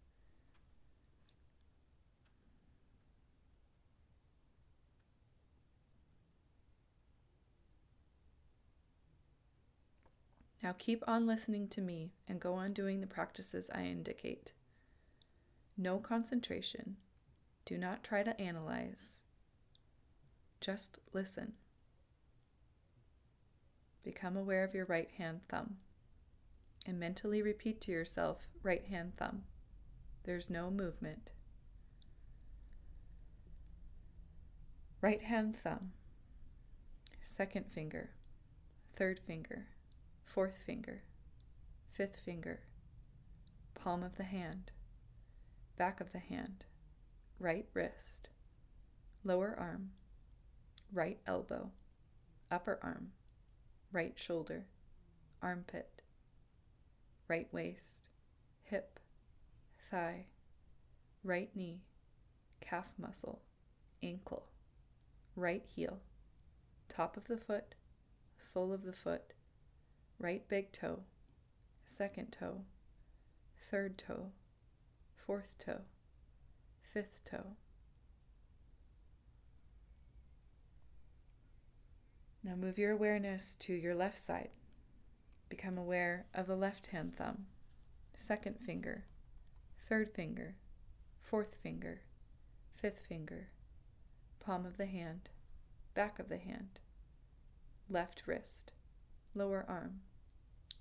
Now 10.65 10.75
keep 10.79 11.05
on 11.07 11.27
listening 11.27 11.69
to 11.69 11.83
me 11.83 12.15
and 12.27 12.41
go 12.41 12.55
on 12.55 12.73
doing 12.73 13.03
the 13.03 13.07
practices 13.07 13.71
I 13.75 13.83
indicate. 13.83 14.55
No 15.77 15.99
concentration. 15.99 16.97
Do 17.67 17.77
not 17.77 18.03
try 18.03 18.23
to 18.23 18.41
analyze. 18.41 19.21
Just 20.63 20.99
listen. 21.13 21.53
Become 24.03 24.39
aware 24.39 24.65
of 24.65 24.75
your 24.75 24.87
right 24.87 25.11
hand 25.19 25.43
thumb 25.51 25.77
and 26.87 26.99
mentally 26.99 27.43
repeat 27.43 27.83
to 27.83 27.93
yourself 27.93 28.49
right 28.63 28.87
hand 28.87 29.19
thumb. 29.19 29.43
There's 30.23 30.49
no 30.49 30.71
movement. 30.71 31.33
Right 35.03 35.21
hand 35.21 35.59
thumb, 35.59 35.93
second 37.23 37.67
finger, 37.71 38.13
third 38.97 39.21
finger, 39.27 39.67
fourth 40.25 40.57
finger, 40.65 41.03
fifth 41.91 42.17
finger, 42.17 42.61
palm 43.75 44.03
of 44.03 44.17
the 44.17 44.25
hand, 44.25 44.73
back 45.77 46.01
of 46.01 46.13
the 46.13 46.19
hand, 46.19 46.65
right 47.39 47.67
wrist, 47.75 48.29
lower 49.23 49.55
arm, 49.59 49.91
right 50.93 51.19
elbow, 51.27 51.71
upper 52.51 52.79
arm, 52.83 53.13
right 53.93 54.15
shoulder, 54.17 54.65
armpit, 55.43 56.03
right 57.29 57.49
waist, 57.53 58.09
hip, 58.63 58.99
thigh, 59.91 60.27
right 61.23 61.55
knee, 61.55 61.83
calf 62.61 62.93
muscle, 62.99 63.43
ankle, 64.03 64.47
right 65.37 65.65
heel, 65.67 65.99
top 66.89 67.17
of 67.17 67.27
the 67.29 67.37
foot, 67.37 67.75
sole 68.41 68.73
of 68.73 68.85
the 68.85 68.93
foot, 68.93 69.34
right 70.19 70.47
big 70.49 70.73
toe, 70.73 71.01
second 71.87 72.33
toe, 72.33 72.63
third 73.71 73.99
toe, 73.99 74.31
fourth 75.15 75.57
toe, 75.59 75.83
fifth 76.81 77.21
toe. 77.25 77.57
Now 82.43 82.57
move 82.57 82.79
your 82.79 82.93
awareness 82.93 83.55
to 83.61 83.73
your 83.73 83.95
left 83.95 84.19
side. 84.19 84.51
Become 85.49 85.79
aware 85.79 86.27
of 86.35 86.47
the 86.47 86.57
left 86.57 86.89
hand 86.89 87.17
thumb, 87.17 87.47
second 88.17 88.59
finger, 88.61 89.07
third 89.89 90.13
finger, 90.13 90.57
fourth 91.23 91.57
finger, 91.63 92.03
fifth 92.77 93.01
finger, 93.01 93.49
palm 94.41 94.67
of 94.67 94.77
the 94.77 94.87
hand, 94.87 95.31
back 95.95 96.19
of 96.19 96.29
the 96.29 96.39
hand, 96.39 96.81
left 97.89 98.23
wrist, 98.27 98.73
lower 99.35 99.65
arm, 99.69 100.01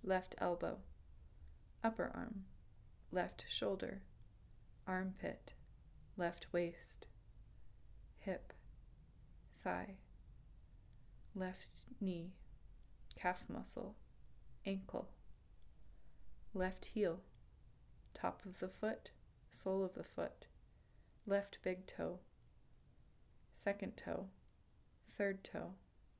left 0.04 0.36
elbow, 0.40 0.78
upper 1.84 2.12
arm, 2.14 2.46
left 3.12 3.46
shoulder, 3.50 4.02
armpit, 4.88 5.54
left 6.18 6.48
waist, 6.52 7.08
hip, 8.20 8.54
thigh, 9.64 9.96
left 11.36 11.86
knee, 12.00 12.34
calf 13.16 13.46
muscle, 13.50 13.96
ankle, 14.66 15.10
left 16.54 16.86
heel, 16.86 17.22
top 18.14 18.42
of 18.46 18.60
the 18.60 18.68
foot, 18.68 19.10
sole 19.50 19.84
of 19.84 19.96
the 19.96 20.04
foot, 20.04 20.46
left 21.26 21.58
big 21.64 21.88
toe, 21.88 22.20
second 23.56 23.98
toe, 23.98 24.28
third 25.08 25.44
toe, 25.44 25.74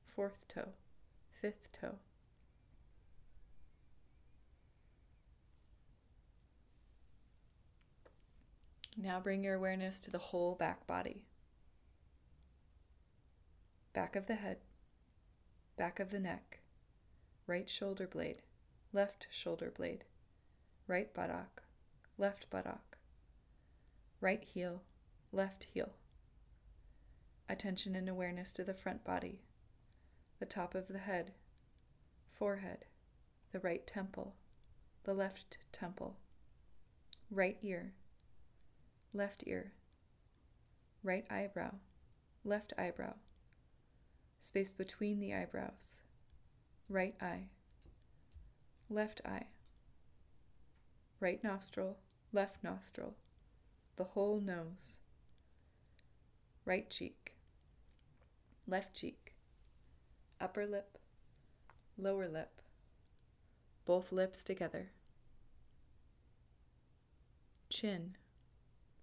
fourth 0.06 0.46
toe, 0.48 0.72
fifth 1.40 1.68
toe. 1.72 1.98
Now 8.96 9.18
bring 9.18 9.42
your 9.42 9.54
awareness 9.54 9.98
to 10.00 10.10
the 10.10 10.18
whole 10.18 10.54
back 10.54 10.86
body. 10.86 11.24
Back 13.92 14.14
of 14.14 14.26
the 14.26 14.36
head, 14.36 14.58
back 15.76 15.98
of 15.98 16.10
the 16.10 16.20
neck, 16.20 16.60
right 17.46 17.68
shoulder 17.68 18.06
blade, 18.06 18.42
left 18.92 19.26
shoulder 19.30 19.72
blade, 19.76 20.04
right 20.86 21.12
buttock, 21.12 21.62
left 22.18 22.48
buttock, 22.50 22.96
right 24.20 24.44
heel, 24.44 24.82
left 25.32 25.64
heel. 25.74 25.90
Attention 27.48 27.94
and 27.96 28.08
awareness 28.08 28.52
to 28.52 28.64
the 28.64 28.74
front 28.74 29.04
body, 29.04 29.40
the 30.38 30.46
top 30.46 30.74
of 30.74 30.88
the 30.88 30.98
head, 30.98 31.32
forehead, 32.32 32.84
the 33.52 33.60
right 33.60 33.86
temple, 33.86 34.34
the 35.04 35.14
left 35.14 35.58
temple, 35.72 36.16
right 37.30 37.58
ear, 37.62 37.92
left 39.14 39.44
ear, 39.46 39.72
right 41.04 41.24
eyebrow, 41.30 41.70
left 42.44 42.72
eyebrow, 42.76 43.14
space 44.40 44.70
between 44.70 45.20
the 45.20 45.32
eyebrows, 45.32 46.02
right 46.88 47.14
eye, 47.22 47.44
left 48.90 49.20
eye, 49.24 49.46
right 51.20 51.42
nostril, 51.44 51.98
left 52.32 52.62
nostril, 52.64 53.14
the 53.94 54.04
whole 54.04 54.40
nose, 54.40 54.98
right 56.64 56.90
cheek, 56.90 57.36
left 58.66 58.94
cheek, 58.94 59.36
upper 60.40 60.66
lip, 60.66 60.98
lower 61.96 62.26
lip, 62.26 62.60
both 63.86 64.10
lips 64.10 64.42
together, 64.42 64.90
chin, 67.70 68.16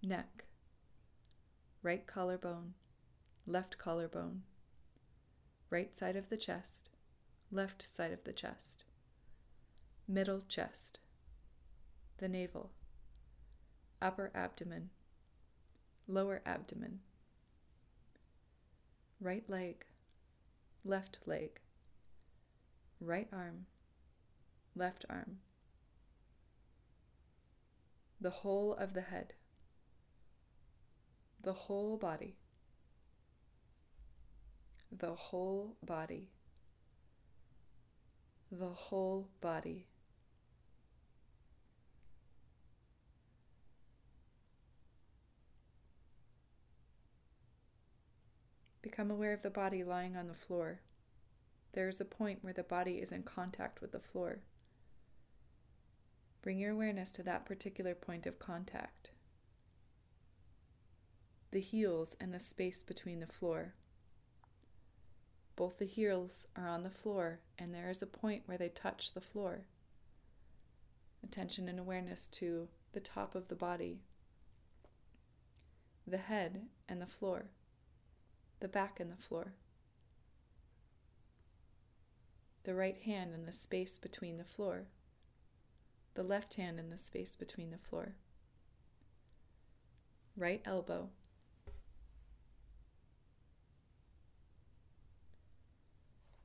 neck, 0.02 0.44
right 1.80 2.06
collarbone, 2.08 2.74
left 3.46 3.78
collarbone, 3.78 4.42
right 5.70 5.94
side 5.96 6.16
of 6.16 6.28
the 6.28 6.36
chest, 6.36 6.90
left 7.52 7.86
side 7.88 8.10
of 8.10 8.24
the 8.24 8.32
chest, 8.32 8.84
middle 10.08 10.42
chest, 10.48 10.98
the 12.18 12.28
navel, 12.28 12.72
upper 14.00 14.32
abdomen, 14.34 14.90
lower 16.08 16.42
abdomen, 16.44 16.98
right 19.20 19.48
leg, 19.48 19.84
left 20.84 21.20
leg, 21.26 21.60
right 23.00 23.28
arm, 23.32 23.66
left 24.74 25.04
arm, 25.08 25.38
the 28.20 28.30
whole 28.30 28.74
of 28.74 28.94
the 28.94 29.02
head, 29.02 29.34
the 31.42 31.52
whole 31.52 31.96
body, 31.96 32.36
the 34.90 35.14
whole 35.14 35.76
body 35.84 36.30
the 38.52 38.68
whole 38.68 39.28
body. 39.40 39.86
Become 48.82 49.10
aware 49.10 49.32
of 49.32 49.40
the 49.40 49.48
body 49.48 49.82
lying 49.82 50.16
on 50.16 50.28
the 50.28 50.34
floor. 50.34 50.80
There 51.72 51.88
is 51.88 52.00
a 52.00 52.04
point 52.04 52.40
where 52.42 52.52
the 52.52 52.62
body 52.62 52.96
is 52.96 53.10
in 53.10 53.22
contact 53.22 53.80
with 53.80 53.92
the 53.92 54.00
floor. 54.00 54.40
Bring 56.42 56.58
your 56.58 56.72
awareness 56.72 57.10
to 57.12 57.22
that 57.22 57.46
particular 57.46 57.94
point 57.94 58.26
of 58.26 58.38
contact. 58.38 59.12
The 61.52 61.60
heels 61.60 62.16
and 62.18 62.32
the 62.32 62.40
space 62.40 62.82
between 62.82 63.20
the 63.20 63.26
floor. 63.26 63.74
Both 65.54 65.76
the 65.76 65.84
heels 65.84 66.46
are 66.56 66.66
on 66.66 66.82
the 66.82 66.88
floor, 66.90 67.40
and 67.58 67.74
there 67.74 67.90
is 67.90 68.00
a 68.00 68.06
point 68.06 68.44
where 68.46 68.56
they 68.56 68.70
touch 68.70 69.12
the 69.12 69.20
floor. 69.20 69.66
Attention 71.22 71.68
and 71.68 71.78
awareness 71.78 72.26
to 72.28 72.68
the 72.94 73.00
top 73.00 73.34
of 73.34 73.48
the 73.48 73.54
body, 73.54 74.00
the 76.06 76.16
head 76.16 76.62
and 76.88 77.02
the 77.02 77.06
floor, 77.06 77.50
the 78.60 78.68
back 78.68 78.98
and 78.98 79.12
the 79.12 79.22
floor, 79.22 79.52
the 82.64 82.74
right 82.74 82.96
hand 83.02 83.34
and 83.34 83.46
the 83.46 83.52
space 83.52 83.98
between 83.98 84.38
the 84.38 84.44
floor, 84.44 84.84
the 86.14 86.22
left 86.22 86.54
hand 86.54 86.80
and 86.80 86.90
the 86.90 86.96
space 86.96 87.36
between 87.36 87.70
the 87.70 87.78
floor, 87.78 88.14
right 90.34 90.62
elbow 90.64 91.10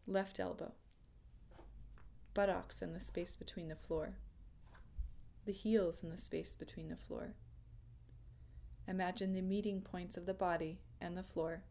left 0.08 0.39
elbow, 0.39 0.72
buttocks 2.34 2.82
in 2.82 2.93
the 2.93 3.02
space 3.02 3.36
between 3.36 3.67
the 3.67 3.76
floor, 3.76 4.13
the 5.46 5.52
heels 5.52 6.02
in 6.02 6.10
the 6.10 6.17
space 6.17 6.56
between 6.56 6.88
the 6.88 6.96
floor. 6.96 7.34
Imagine 8.88 9.34
the 9.34 9.41
meeting 9.41 9.82
points 9.82 10.15
of 10.15 10.26
the 10.26 10.34
body 10.34 10.80
and 11.02 11.17
the 11.17 11.24
floor. 11.24 11.63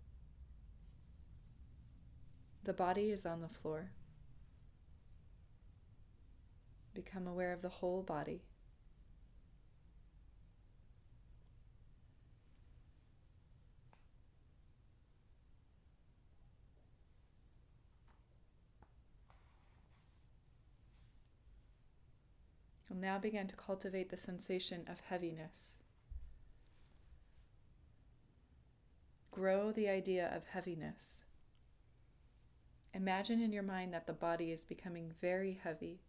The 2.62 2.74
body 2.74 3.10
is 3.10 3.24
on 3.24 3.40
the 3.40 3.48
floor. 3.48 3.90
Become 6.92 7.26
aware 7.26 7.54
of 7.54 7.62
the 7.62 7.70
whole 7.70 8.02
body. 8.02 8.42
Now 22.94 23.18
begin 23.18 23.48
to 23.48 23.56
cultivate 23.56 24.10
the 24.10 24.16
sensation 24.16 24.84
of 24.88 25.00
heaviness. 25.00 25.78
Grow 29.30 29.72
the 29.72 29.88
idea 29.88 30.30
of 30.34 30.46
heaviness. 30.46 31.24
Imagine 32.94 33.42
in 33.42 33.52
your 33.52 33.62
mind 33.62 33.92
that 33.92 34.06
the 34.06 34.12
body 34.14 34.52
is 34.52 34.64
becoming 34.64 35.12
very 35.20 35.60
heavy. 35.62 36.00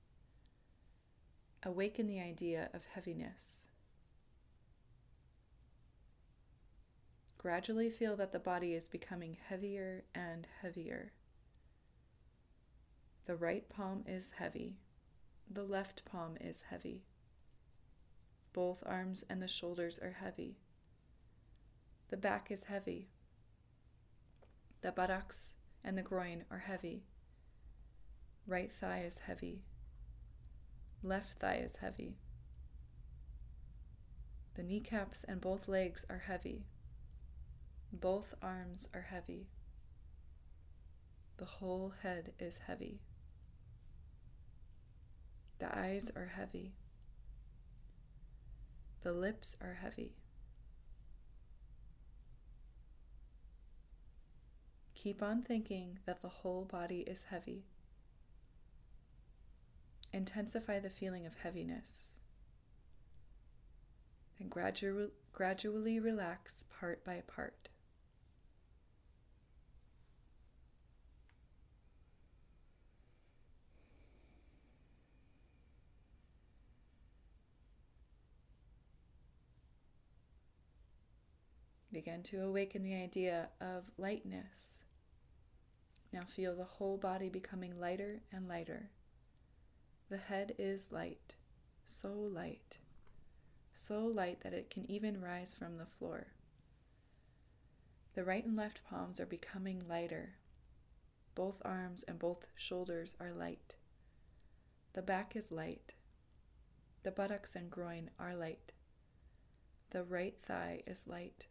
Awaken 1.63 2.07
the 2.07 2.21
idea 2.21 2.69
of 2.73 2.85
heaviness. 2.93 3.63
Gradually 7.37 7.89
feel 7.89 8.15
that 8.15 8.31
the 8.31 8.39
body 8.39 8.73
is 8.73 8.87
becoming 8.87 9.37
heavier 9.49 10.03
and 10.15 10.47
heavier. 10.61 11.11
The 13.25 13.35
right 13.35 13.67
palm 13.67 14.05
is 14.07 14.31
heavy. 14.37 14.77
The 15.49 15.63
left 15.63 16.03
palm 16.05 16.37
is 16.41 16.63
heavy. 16.69 17.03
Both 18.53 18.83
arms 18.85 19.23
and 19.29 19.41
the 19.41 19.47
shoulders 19.47 19.99
are 19.99 20.17
heavy. 20.19 20.57
The 22.09 22.17
back 22.17 22.51
is 22.51 22.65
heavy. 22.65 23.09
The 24.81 24.91
buttocks 24.91 25.53
and 25.83 25.97
the 25.97 26.03
groin 26.03 26.43
are 26.51 26.59
heavy. 26.59 27.03
Right 28.45 28.71
thigh 28.71 29.03
is 29.05 29.19
heavy. 29.19 29.63
Left 31.03 31.39
thigh 31.39 31.61
is 31.63 31.77
heavy. 31.77 32.17
The 34.55 34.63
kneecaps 34.63 35.23
and 35.23 35.39
both 35.39 35.67
legs 35.67 36.05
are 36.09 36.23
heavy. 36.27 36.65
Both 37.93 38.33
arms 38.41 38.89
are 38.93 39.07
heavy. 39.09 39.47
The 41.37 41.45
whole 41.45 41.93
head 42.01 42.33
is 42.39 42.59
heavy. 42.65 42.99
The 45.59 45.75
eyes 45.77 46.11
are 46.15 46.31
heavy. 46.35 46.73
The 49.01 49.13
lips 49.13 49.55
are 49.61 49.77
heavy. 49.81 50.15
Keep 54.93 55.21
on 55.23 55.41
thinking 55.41 55.99
that 56.05 56.21
the 56.21 56.27
whole 56.27 56.65
body 56.65 56.99
is 57.07 57.23
heavy. 57.23 57.65
Intensify 60.11 60.79
the 60.79 60.89
feeling 60.89 61.25
of 61.25 61.35
heaviness. 61.35 62.15
And 64.39 64.51
gradu- 64.51 65.11
gradually 65.33 65.99
relax 65.99 66.65
part 66.79 67.03
by 67.03 67.21
part. 67.27 67.66
Begin 82.07 82.23
to 82.23 82.45
awaken 82.45 82.83
the 82.83 82.95
idea 82.95 83.49
of 83.59 83.83
lightness. 83.97 84.79
Now 86.13 86.21
feel 86.21 86.55
the 86.55 86.63
whole 86.63 86.95
body 86.95 87.27
becoming 87.27 87.77
lighter 87.81 88.21
and 88.31 88.47
lighter. 88.47 88.91
The 90.09 90.15
head 90.15 90.53
is 90.57 90.89
light, 90.89 91.35
so 91.85 92.13
light, 92.13 92.77
so 93.73 94.05
light 94.05 94.39
that 94.43 94.53
it 94.53 94.69
can 94.69 94.89
even 94.89 95.19
rise 95.19 95.53
from 95.53 95.75
the 95.75 95.85
floor. 95.85 96.27
The 98.15 98.23
right 98.23 98.45
and 98.45 98.55
left 98.55 98.85
palms 98.89 99.19
are 99.19 99.25
becoming 99.25 99.83
lighter. 99.89 100.35
Both 101.35 101.61
arms 101.65 102.05
and 102.07 102.17
both 102.17 102.47
shoulders 102.55 103.15
are 103.19 103.33
light. 103.33 103.75
The 104.93 105.01
back 105.01 105.35
is 105.35 105.51
light. 105.51 105.91
The 107.03 107.11
buttocks 107.11 107.53
and 107.57 107.69
groin 107.69 108.11
are 108.17 108.33
light. 108.33 108.71
The 109.89 110.05
right 110.05 110.37
thigh 110.41 110.83
is 110.87 111.05
light. 111.05 111.47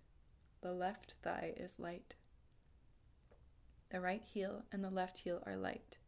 The 0.63 0.73
left 0.73 1.15
thigh 1.23 1.55
is 1.57 1.79
light. 1.79 2.15
The 3.91 4.01
right 4.01 4.23
heel 4.23 4.65
and 4.73 4.83
the 4.83 4.91
left 4.91 5.19
heel 5.19 5.43
are 5.47 5.57
light. 5.57 5.99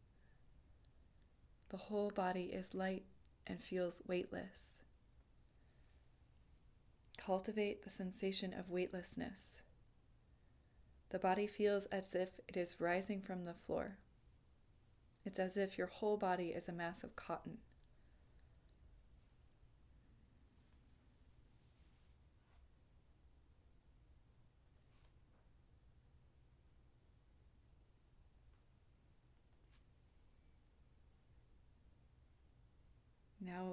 The 1.69 1.77
whole 1.77 2.11
body 2.11 2.51
is 2.53 2.73
light 2.73 3.05
and 3.47 3.63
feels 3.63 4.01
weightless. 4.07 4.81
Cultivate 7.17 7.83
the 7.83 7.89
sensation 7.89 8.53
of 8.53 8.69
weightlessness. 8.69 9.61
The 11.09 11.19
body 11.19 11.47
feels 11.47 11.85
as 11.87 12.13
if 12.15 12.29
it 12.47 12.57
is 12.57 12.79
rising 12.79 13.21
from 13.21 13.45
the 13.45 13.53
floor. 13.53 13.97
It's 15.25 15.39
as 15.39 15.57
if 15.57 15.77
your 15.77 15.87
whole 15.87 16.17
body 16.17 16.49
is 16.49 16.67
a 16.67 16.73
mass 16.73 17.03
of 17.03 17.15
cotton. 17.15 17.59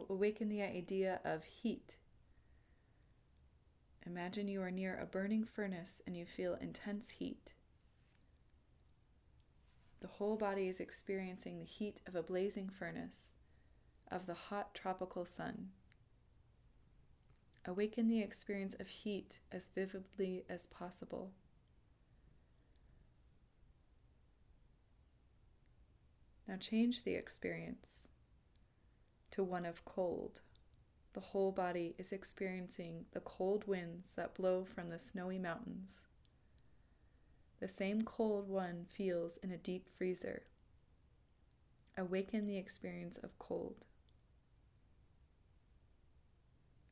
Awaken 0.08 0.48
the 0.48 0.62
idea 0.62 1.20
of 1.24 1.44
heat. 1.44 1.96
Imagine 4.06 4.46
you 4.46 4.62
are 4.62 4.70
near 4.70 4.96
a 5.00 5.06
burning 5.06 5.44
furnace 5.44 6.00
and 6.06 6.16
you 6.16 6.24
feel 6.24 6.54
intense 6.60 7.10
heat. 7.10 7.54
The 10.00 10.06
whole 10.06 10.36
body 10.36 10.68
is 10.68 10.78
experiencing 10.78 11.58
the 11.58 11.64
heat 11.64 12.00
of 12.06 12.14
a 12.14 12.22
blazing 12.22 12.68
furnace, 12.68 13.30
of 14.10 14.26
the 14.26 14.34
hot 14.34 14.74
tropical 14.74 15.24
sun. 15.24 15.70
Awaken 17.64 18.06
the 18.06 18.20
experience 18.20 18.76
of 18.78 18.86
heat 18.86 19.40
as 19.50 19.70
vividly 19.74 20.44
as 20.48 20.68
possible. 20.68 21.32
Now 26.46 26.56
change 26.58 27.02
the 27.02 27.14
experience 27.14 28.06
to 29.36 29.44
one 29.44 29.66
of 29.66 29.84
cold. 29.84 30.40
The 31.12 31.20
whole 31.20 31.52
body 31.52 31.94
is 31.98 32.10
experiencing 32.10 33.04
the 33.12 33.20
cold 33.20 33.64
winds 33.66 34.12
that 34.16 34.34
blow 34.34 34.64
from 34.64 34.88
the 34.88 34.98
snowy 34.98 35.38
mountains. 35.38 36.06
The 37.60 37.68
same 37.68 38.00
cold 38.02 38.48
one 38.48 38.86
feels 38.88 39.36
in 39.42 39.50
a 39.50 39.58
deep 39.58 39.90
freezer. 39.90 40.44
Awaken 41.98 42.46
the 42.46 42.56
experience 42.56 43.18
of 43.22 43.38
cold. 43.38 43.84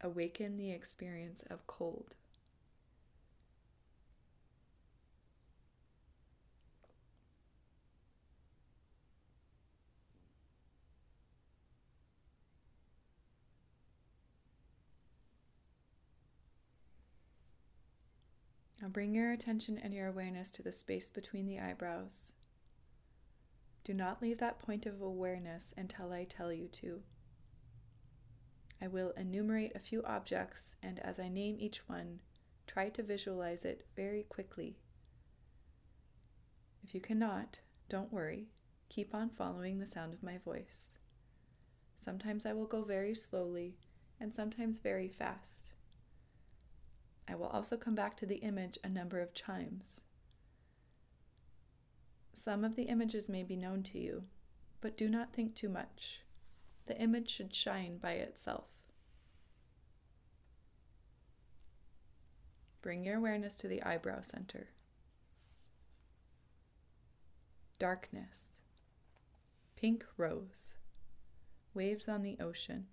Awaken 0.02 0.58
the 0.58 0.70
experience 0.70 1.44
of 1.48 1.66
cold. 1.66 2.14
Now 18.84 18.90
bring 18.90 19.14
your 19.14 19.32
attention 19.32 19.78
and 19.78 19.94
your 19.94 20.08
awareness 20.08 20.50
to 20.50 20.62
the 20.62 20.70
space 20.70 21.08
between 21.08 21.46
the 21.46 21.58
eyebrows. 21.58 22.34
Do 23.82 23.94
not 23.94 24.20
leave 24.20 24.36
that 24.40 24.58
point 24.58 24.84
of 24.84 25.00
awareness 25.00 25.72
until 25.74 26.12
I 26.12 26.24
tell 26.24 26.52
you 26.52 26.68
to. 26.68 27.00
I 28.82 28.88
will 28.88 29.14
enumerate 29.16 29.74
a 29.74 29.78
few 29.78 30.02
objects, 30.02 30.76
and 30.82 30.98
as 30.98 31.18
I 31.18 31.30
name 31.30 31.56
each 31.58 31.88
one, 31.88 32.20
try 32.66 32.90
to 32.90 33.02
visualize 33.02 33.64
it 33.64 33.86
very 33.96 34.24
quickly. 34.24 34.76
If 36.82 36.94
you 36.94 37.00
cannot, 37.00 37.60
don't 37.88 38.12
worry. 38.12 38.48
Keep 38.90 39.14
on 39.14 39.30
following 39.30 39.78
the 39.78 39.86
sound 39.86 40.12
of 40.12 40.22
my 40.22 40.36
voice. 40.36 40.98
Sometimes 41.96 42.44
I 42.44 42.52
will 42.52 42.66
go 42.66 42.82
very 42.82 43.14
slowly, 43.14 43.78
and 44.20 44.34
sometimes 44.34 44.78
very 44.78 45.08
fast. 45.08 45.63
I 47.28 47.34
will 47.34 47.46
also 47.46 47.76
come 47.76 47.94
back 47.94 48.16
to 48.18 48.26
the 48.26 48.36
image 48.36 48.78
a 48.84 48.88
number 48.88 49.20
of 49.20 49.34
times. 49.34 50.02
Some 52.32 52.64
of 52.64 52.76
the 52.76 52.84
images 52.84 53.28
may 53.28 53.42
be 53.42 53.56
known 53.56 53.82
to 53.84 53.98
you, 53.98 54.24
but 54.80 54.96
do 54.96 55.08
not 55.08 55.32
think 55.32 55.54
too 55.54 55.68
much. 55.68 56.20
The 56.86 57.00
image 57.00 57.30
should 57.30 57.54
shine 57.54 57.96
by 57.96 58.12
itself. 58.12 58.66
Bring 62.82 63.04
your 63.04 63.16
awareness 63.16 63.54
to 63.56 63.68
the 63.68 63.82
eyebrow 63.82 64.20
center. 64.20 64.68
Darkness. 67.78 68.58
Pink 69.76 70.04
rose. 70.18 70.74
Waves 71.72 72.08
on 72.08 72.22
the 72.22 72.36
ocean. 72.40 72.86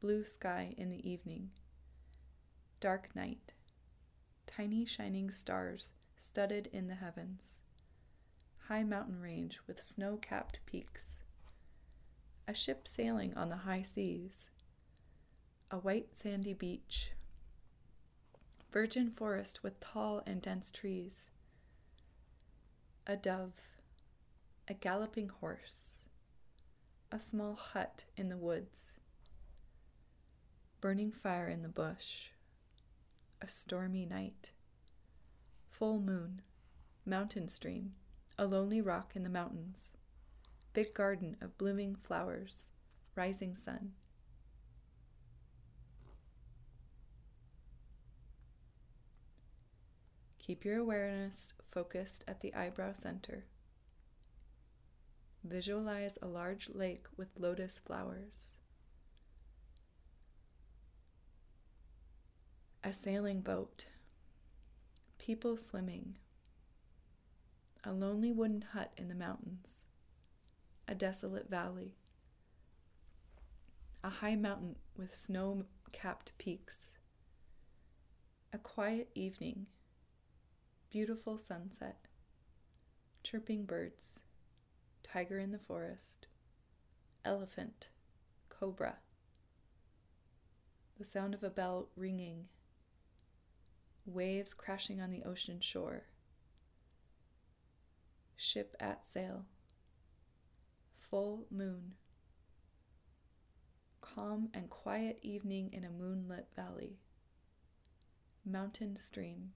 Blue 0.00 0.24
sky 0.24 0.74
in 0.78 0.90
the 0.90 1.10
evening. 1.10 1.50
Dark 2.80 3.14
night. 3.14 3.52
Tiny 4.46 4.86
shining 4.86 5.30
stars 5.30 5.92
studded 6.16 6.70
in 6.72 6.88
the 6.88 6.94
heavens. 6.94 7.58
High 8.68 8.84
mountain 8.84 9.20
range 9.20 9.60
with 9.66 9.82
snow 9.82 10.16
capped 10.16 10.60
peaks. 10.64 11.18
A 12.48 12.54
ship 12.54 12.88
sailing 12.88 13.36
on 13.36 13.50
the 13.50 13.56
high 13.56 13.82
seas. 13.82 14.46
A 15.70 15.76
white 15.76 16.16
sandy 16.16 16.54
beach. 16.54 17.10
Virgin 18.72 19.10
forest 19.10 19.62
with 19.62 19.78
tall 19.80 20.22
and 20.26 20.40
dense 20.40 20.70
trees. 20.70 21.26
A 23.06 23.14
dove. 23.14 23.60
A 24.68 24.72
galloping 24.72 25.28
horse. 25.28 25.98
A 27.12 27.20
small 27.20 27.56
hut 27.56 28.04
in 28.16 28.30
the 28.30 28.38
woods. 28.38 28.96
Burning 30.80 31.12
fire 31.12 31.48
in 31.50 31.60
the 31.60 31.68
bush 31.68 32.30
a 33.42 33.48
stormy 33.48 34.06
night. 34.06 34.50
Full 35.68 36.00
moon, 36.00 36.42
mountain 37.06 37.48
stream, 37.48 37.92
a 38.38 38.44
lonely 38.44 38.80
rock 38.80 39.12
in 39.14 39.22
the 39.22 39.28
mountains, 39.28 39.92
big 40.72 40.94
garden 40.94 41.36
of 41.40 41.58
blooming 41.58 41.94
flowers, 41.94 42.68
rising 43.14 43.56
sun. 43.56 43.92
Keep 50.38 50.64
your 50.64 50.78
awareness 50.78 51.52
focused 51.70 52.24
at 52.26 52.40
the 52.40 52.54
eyebrow 52.54 52.92
center. 52.92 53.44
Visualize 55.44 56.18
a 56.20 56.26
large 56.26 56.68
lake 56.74 57.06
with 57.16 57.28
lotus 57.38 57.78
flowers. 57.78 58.56
A 62.82 62.92
sailing 62.92 63.40
boat. 63.40 63.86
People 65.18 65.56
swimming. 65.56 66.16
A 67.84 67.92
lonely 67.92 68.32
wooden 68.32 68.62
hut 68.72 68.92
in 68.96 69.08
the 69.08 69.14
mountains. 69.14 69.84
A 70.88 70.94
desolate 70.94 71.48
valley. 71.48 71.94
A 74.02 74.10
high 74.10 74.36
mountain 74.36 74.76
with 74.96 75.14
snow 75.14 75.64
capped 75.92 76.32
peaks. 76.38 76.92
A 78.52 78.58
quiet 78.58 79.10
evening. 79.14 79.66
Beautiful 80.90 81.36
sunset. 81.36 81.98
Chirping 83.22 83.64
birds 83.64 84.22
tiger 85.12 85.38
in 85.38 85.50
the 85.50 85.58
forest, 85.58 86.26
elephant, 87.24 87.88
cobra, 88.48 88.96
the 90.98 91.04
sound 91.04 91.34
of 91.34 91.42
a 91.42 91.50
bell 91.50 91.88
ringing, 91.96 92.44
waves 94.14 94.54
crashing 94.54 95.00
on 95.00 95.10
the 95.10 95.22
ocean 95.24 95.60
shore, 95.60 96.04
ship 98.36 98.76
at 98.80 99.06
sail, 99.06 99.46
full 100.98 101.46
moon, 101.50 101.94
calm 104.00 104.48
and 104.54 104.68
quiet 104.70 105.18
evening 105.22 105.70
in 105.72 105.84
a 105.84 105.90
moonlit 105.90 106.46
valley, 106.54 106.98
mountain 108.44 108.96
stream. 108.96 109.52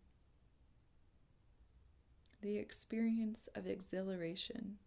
The 2.43 2.57
experience 2.59 3.49
of 3.55 3.67
exhilaration 3.67 4.79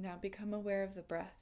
Now 0.00 0.16
become 0.16 0.54
aware 0.54 0.84
of 0.84 0.94
the 0.94 1.02
breath. 1.02 1.34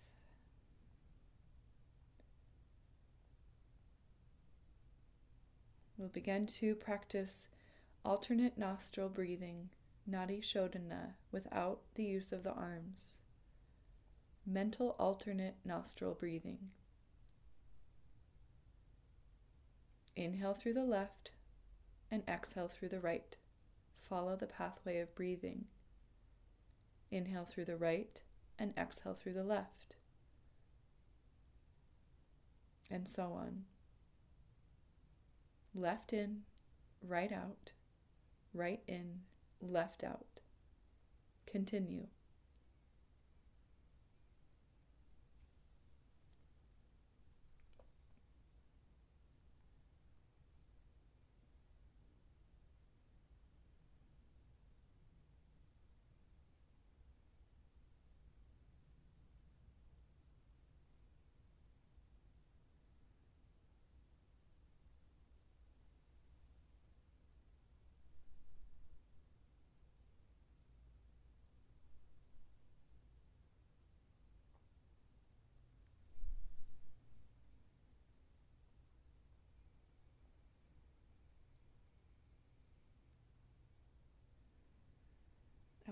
We'll 5.98 6.08
begin 6.08 6.46
to 6.46 6.74
practice 6.74 7.48
alternate 8.02 8.56
nostril 8.56 9.10
breathing, 9.10 9.68
Nadi 10.10 10.40
Shodhana, 10.40 11.16
without 11.30 11.80
the 11.96 12.04
use 12.04 12.32
of 12.32 12.44
the 12.44 12.52
arms. 12.52 13.20
Mental 14.46 14.96
alternate 14.98 15.56
nostril 15.62 16.14
breathing. 16.14 16.70
Inhale 20.14 20.54
through 20.54 20.74
the 20.74 20.84
left 20.84 21.32
and 22.10 22.22
exhale 22.26 22.68
through 22.68 22.88
the 22.88 23.00
right. 23.00 23.36
Follow 23.98 24.34
the 24.34 24.46
pathway 24.46 24.98
of 25.00 25.14
breathing. 25.14 25.66
Inhale 27.10 27.44
through 27.44 27.66
the 27.66 27.76
right 27.76 28.22
and 28.58 28.72
exhale 28.76 29.14
through 29.14 29.34
the 29.34 29.44
left. 29.44 29.96
And 32.90 33.08
so 33.08 33.32
on. 33.32 33.64
Left 35.74 36.12
in, 36.12 36.42
right 37.02 37.32
out, 37.32 37.72
right 38.54 38.80
in, 38.86 39.20
left 39.60 40.02
out. 40.02 40.40
Continue. 41.46 42.06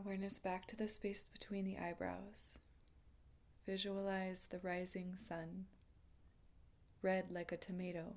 Awareness 0.05 0.39
back 0.39 0.67
to 0.67 0.77
the 0.77 0.87
space 0.87 1.25
between 1.33 1.65
the 1.65 1.79
eyebrows. 1.79 2.59
Visualize 3.67 4.47
the 4.51 4.59
rising 4.59 5.15
sun, 5.17 5.65
red 7.01 7.31
like 7.31 7.53
a 7.53 7.57
tomato. 7.57 8.17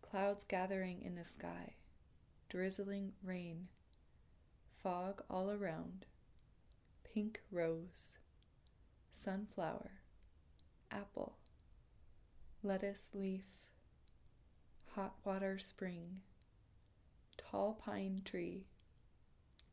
Clouds 0.00 0.44
gathering 0.44 1.02
in 1.02 1.14
the 1.14 1.26
sky, 1.26 1.74
drizzling 2.48 3.12
rain, 3.22 3.68
fog 4.82 5.22
all 5.28 5.50
around, 5.50 6.06
pink 7.04 7.42
rose, 7.52 8.16
sunflower, 9.12 9.90
apple, 10.90 11.36
lettuce 12.62 13.10
leaf, 13.12 13.44
hot 14.94 15.16
water 15.22 15.58
spring, 15.58 16.22
tall 17.36 17.74
pine 17.84 18.22
tree 18.24 18.64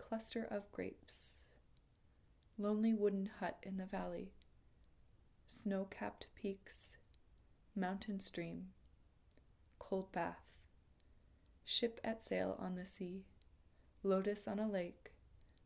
cluster 0.08 0.48
of 0.50 0.72
grapes, 0.72 1.44
lonely 2.58 2.94
wooden 2.94 3.30
hut 3.40 3.58
in 3.62 3.76
the 3.76 3.86
valley, 3.86 4.32
snow 5.50 5.86
capped 5.86 6.28
peaks, 6.34 6.96
mountain 7.76 8.18
stream, 8.18 8.68
cold 9.80 10.10
bath, 10.14 10.46
ship 11.66 12.00
at 12.06 12.24
sail 12.24 12.56
on 12.58 12.76
the 12.76 12.86
sea, 12.86 13.26
lotus 14.02 14.48
on 14.48 14.60
a 14.60 14.70
lake, 14.70 15.12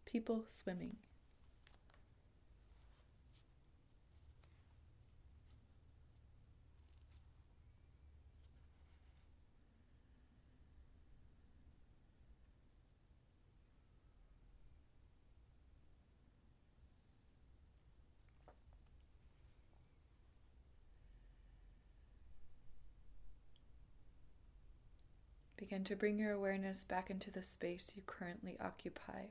people 0.06 0.44
swimming. 0.48 0.96
Begin 25.72 25.86
to 25.86 25.96
bring 25.96 26.20
your 26.20 26.34
awareness 26.34 26.84
back 26.84 27.10
into 27.10 27.32
the 27.32 27.42
space 27.42 27.94
you 27.96 28.02
currently 28.06 28.58
occupy. 28.60 29.28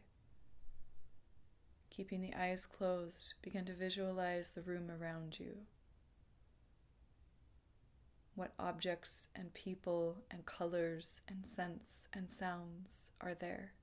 Keeping 1.91 2.23
the 2.23 2.33
eyes 2.33 2.65
closed, 2.65 3.35
begin 3.43 3.67
to 3.67 3.75
visualize 3.75 4.55
the 4.55 4.63
room 4.63 4.91
around 4.91 5.39
you. 5.39 5.59
What 8.37 8.55
objects 8.59 9.29
and 9.37 9.53
people 9.53 10.17
and 10.31 10.47
colors 10.47 11.21
and 11.29 11.45
scents 11.45 12.09
and 12.15 12.31
sounds 12.31 13.11
are 13.21 13.35
there? 13.35 13.75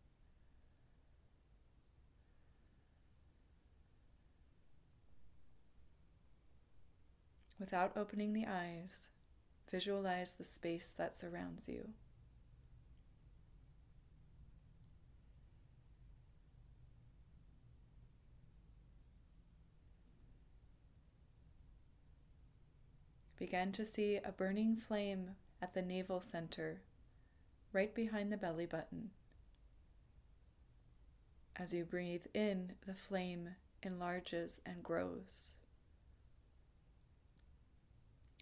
Without 7.60 7.96
opening 7.96 8.34
the 8.34 8.48
eyes, 8.48 9.12
visualize 9.70 10.32
the 10.32 10.44
space 10.44 10.92
that 10.98 11.16
surrounds 11.16 11.70
you. 11.70 11.90
Began 23.38 23.72
to 23.72 23.86
see 23.86 24.18
a 24.18 24.32
burning 24.32 24.76
flame 24.76 25.32
at 25.62 25.74
the 25.74 25.82
navel 25.82 26.22
center, 26.22 26.82
right 27.72 27.94
behind 27.94 28.32
the 28.32 28.38
belly 28.38 28.66
button. 28.66 29.12
As 31.56 31.74
you 31.74 31.86
breathe 31.86 32.26
in, 32.34 32.74
the 32.86 32.94
flame 32.94 33.50
enlarges 33.82 34.62
and 34.66 34.84
grows. 34.84 35.54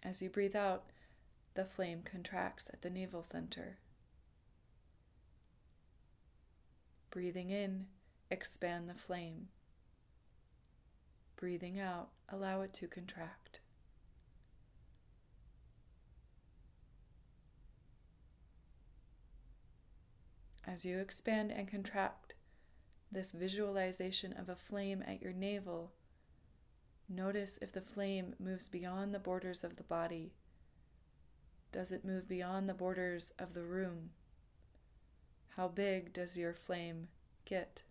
As 0.03 0.21
you 0.21 0.29
breathe 0.29 0.55
out, 0.55 0.84
the 1.55 1.65
flame 1.65 2.01
contracts 2.03 2.69
at 2.71 2.81
the 2.81 2.89
navel 2.89 3.23
center. 3.23 3.77
Breathing 7.10 7.49
in, 7.49 7.86
expand 8.29 8.89
the 8.89 8.93
flame. 8.93 9.47
Breathing 11.38 11.79
out, 11.79 12.10
allow 12.29 12.62
it 12.62 12.73
to 12.73 12.88
contract. 12.88 13.60
As 20.67 20.84
you 20.84 20.99
expand 20.99 21.51
and 21.51 21.67
contract 21.67 22.34
this 23.12 23.32
visualization 23.32 24.34
of 24.34 24.49
a 24.49 24.56
flame 24.56 25.04
at 25.06 25.21
your 25.21 25.32
navel, 25.32 25.91
notice 27.08 27.60
if 27.62 27.71
the 27.71 27.82
flame 27.82 28.36
moves 28.39 28.67
beyond 28.67 29.13
the 29.13 29.19
borders 29.19 29.63
of 29.63 29.75
the 29.75 29.84
body. 29.84 30.34
Does 31.71 31.91
it 31.91 32.06
move 32.06 32.28
beyond 32.28 32.69
the 32.69 32.73
borders 32.73 33.32
of 33.38 33.54
the 33.54 33.63
room? 33.63 34.12
How 35.56 35.67
big 35.67 36.13
does 36.13 36.38
your 36.38 36.54
flame 36.54 37.10
get? 37.45 37.82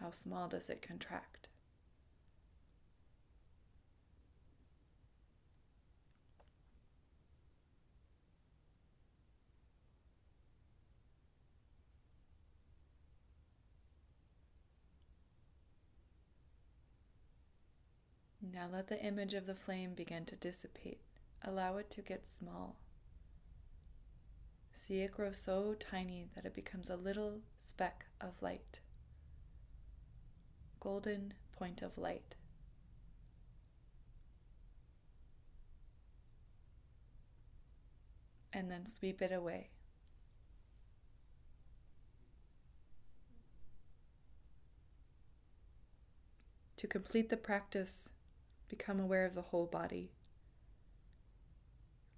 How 0.00 0.10
small 0.10 0.48
does 0.48 0.70
it 0.70 0.82
contract? 0.82 1.27
Now 18.58 18.66
let 18.72 18.88
the 18.88 19.00
image 19.00 19.34
of 19.34 19.46
the 19.46 19.54
flame 19.54 19.94
begin 19.94 20.24
to 20.24 20.34
dissipate. 20.34 20.98
Allow 21.44 21.76
it 21.76 21.90
to 21.90 22.02
get 22.02 22.26
small. 22.26 22.74
See 24.72 24.98
it 25.02 25.12
grow 25.12 25.30
so 25.30 25.76
tiny 25.78 26.26
that 26.34 26.44
it 26.44 26.54
becomes 26.56 26.90
a 26.90 26.96
little 26.96 27.38
speck 27.60 28.06
of 28.20 28.42
light. 28.42 28.80
Golden 30.80 31.34
point 31.52 31.82
of 31.82 31.96
light. 31.96 32.34
And 38.52 38.68
then 38.68 38.86
sweep 38.86 39.22
it 39.22 39.30
away. 39.30 39.68
To 46.78 46.88
complete 46.88 47.28
the 47.28 47.36
practice, 47.36 48.10
Become 48.68 49.00
aware 49.00 49.24
of 49.24 49.34
the 49.34 49.42
whole 49.42 49.66
body. 49.66 50.12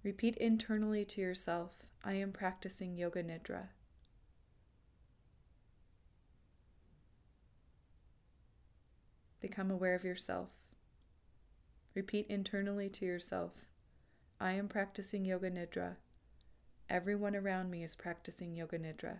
Repeat 0.03 0.35
internally 0.37 1.05
to 1.05 1.21
yourself 1.21 1.83
I 2.03 2.13
am 2.13 2.31
practicing 2.31 2.97
Yoga 2.97 3.23
Nidra. 3.23 3.67
Become 9.39 9.71
aware 9.71 9.95
of 9.95 10.03
yourself. 10.03 10.49
Repeat 11.93 12.27
internally 12.29 12.89
to 12.89 13.05
yourself 13.05 13.51
I 14.39 14.53
am 14.53 14.67
practicing 14.67 15.23
Yoga 15.23 15.51
Nidra. 15.51 15.97
Everyone 16.89 17.35
around 17.35 17.69
me 17.69 17.83
is 17.83 17.95
practicing 17.95 18.55
Yoga 18.55 18.79
Nidra. 18.79 19.19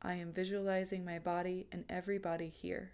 I 0.00 0.14
am 0.14 0.32
visualizing 0.32 1.04
my 1.04 1.18
body 1.18 1.66
and 1.70 1.84
everybody 1.88 2.48
here. 2.48 2.92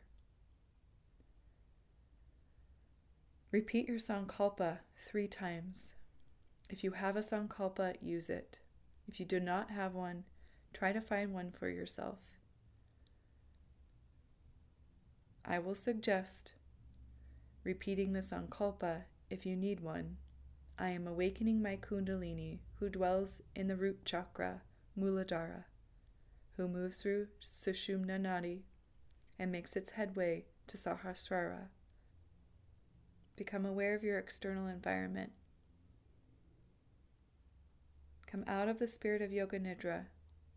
Repeat 3.53 3.89
your 3.89 3.99
Sankalpa 3.99 4.79
three 4.97 5.27
times. 5.27 5.91
If 6.69 6.85
you 6.85 6.93
have 6.93 7.17
a 7.17 7.21
Sankalpa, 7.21 7.97
use 8.01 8.31
it. 8.31 8.61
If 9.09 9.19
you 9.19 9.27
do 9.27 9.41
not 9.41 9.73
have 9.73 9.93
one, 9.93 10.23
try 10.73 10.93
to 10.93 11.01
find 11.01 11.35
one 11.35 11.51
for 11.51 11.69
yourself. 11.69 12.21
I 15.45 15.59
will 15.59 15.75
suggest 15.75 16.53
repeating 17.65 18.13
the 18.13 18.21
Sankalpa 18.21 19.03
if 19.31 19.45
you 19.45 19.57
need 19.57 19.81
one. 19.81 20.19
I 20.79 20.91
am 20.91 21.09
awakening 21.09 21.61
my 21.61 21.77
Kundalini, 21.77 22.61
who 22.77 22.89
dwells 22.89 23.43
in 23.57 23.67
the 23.67 23.75
root 23.75 24.05
chakra, 24.05 24.63
Muladhara, 24.97 25.65
who 26.57 26.69
moves 26.69 27.03
through 27.03 27.27
Sushumna 27.45 28.21
Nadi 28.21 28.61
and 29.41 29.51
makes 29.51 29.75
its 29.75 29.91
headway 29.91 30.45
to 30.69 30.77
Sahasrara 30.77 31.67
Become 33.41 33.65
aware 33.65 33.95
of 33.95 34.05
your 34.05 34.19
external 34.19 34.67
environment. 34.67 35.33
Come 38.27 38.45
out 38.47 38.69
of 38.69 38.79
the 38.79 38.87
spirit 38.87 39.23
of 39.23 39.33
Yoga 39.33 39.59
Nidra 39.59 40.09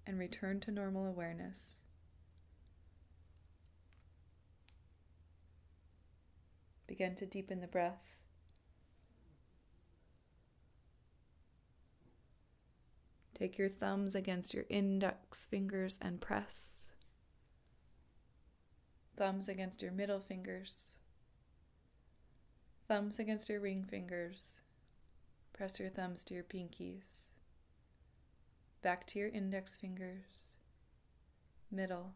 and 0.05 0.19
return 0.19 0.59
to 0.59 0.69
normal 0.69 1.05
awareness. 1.05 1.79
Begin 6.85 7.15
to 7.15 7.25
deepen 7.25 7.61
the 7.61 7.67
breath. 7.67 8.17
Take 13.33 13.57
your 13.57 13.69
thumbs 13.69 14.13
against 14.13 14.53
your 14.53 14.65
index 14.69 15.45
fingers 15.45 15.97
and 16.01 16.19
press. 16.19 16.89
Thumbs 19.15 19.47
against 19.47 19.81
your 19.81 19.93
middle 19.93 20.19
fingers. 20.19 20.95
Thumbs 22.87 23.17
against 23.17 23.49
your 23.49 23.61
ring 23.61 23.83
fingers. 23.83 24.55
Press 25.53 25.79
your 25.79 25.89
thumbs 25.89 26.23
to 26.25 26.33
your 26.33 26.43
pinkies. 26.43 27.29
Back 28.81 29.07
to 29.07 29.19
your 29.19 29.29
index 29.29 29.75
fingers. 29.75 30.55
Middle, 31.71 32.15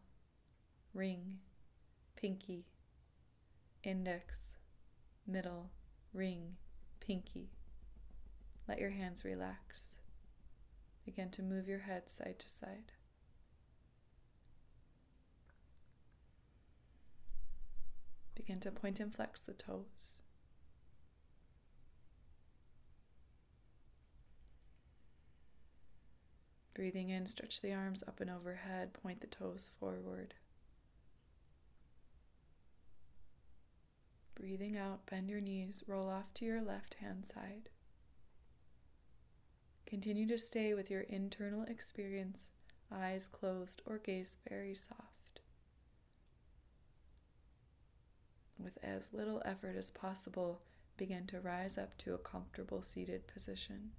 ring, 0.92 1.38
pinky, 2.16 2.66
index, 3.82 4.56
middle, 5.26 5.70
ring, 6.12 6.56
pinky. 7.00 7.48
Let 8.68 8.78
your 8.78 8.90
hands 8.90 9.24
relax. 9.24 9.96
Begin 11.06 11.30
to 11.30 11.42
move 11.42 11.66
your 11.66 11.78
head 11.80 12.10
side 12.10 12.38
to 12.40 12.50
side. 12.50 12.92
Begin 18.34 18.60
to 18.60 18.70
point 18.70 19.00
and 19.00 19.14
flex 19.14 19.40
the 19.40 19.54
toes. 19.54 20.18
Breathing 26.78 27.10
in, 27.10 27.26
stretch 27.26 27.60
the 27.60 27.74
arms 27.74 28.04
up 28.06 28.20
and 28.20 28.30
overhead, 28.30 28.92
point 28.92 29.20
the 29.20 29.26
toes 29.26 29.72
forward. 29.80 30.34
Breathing 34.36 34.76
out, 34.76 35.04
bend 35.10 35.28
your 35.28 35.40
knees, 35.40 35.82
roll 35.88 36.08
off 36.08 36.32
to 36.34 36.44
your 36.44 36.62
left 36.62 36.94
hand 37.00 37.26
side. 37.26 37.70
Continue 39.86 40.28
to 40.28 40.38
stay 40.38 40.72
with 40.72 40.88
your 40.88 41.00
internal 41.00 41.64
experience, 41.64 42.52
eyes 42.92 43.26
closed 43.26 43.82
or 43.84 43.98
gaze 43.98 44.36
very 44.48 44.76
soft. 44.76 45.40
With 48.56 48.78
as 48.84 49.12
little 49.12 49.42
effort 49.44 49.74
as 49.76 49.90
possible, 49.90 50.60
begin 50.96 51.26
to 51.26 51.40
rise 51.40 51.76
up 51.76 51.98
to 51.98 52.14
a 52.14 52.18
comfortable 52.18 52.82
seated 52.82 53.26
position. 53.26 53.90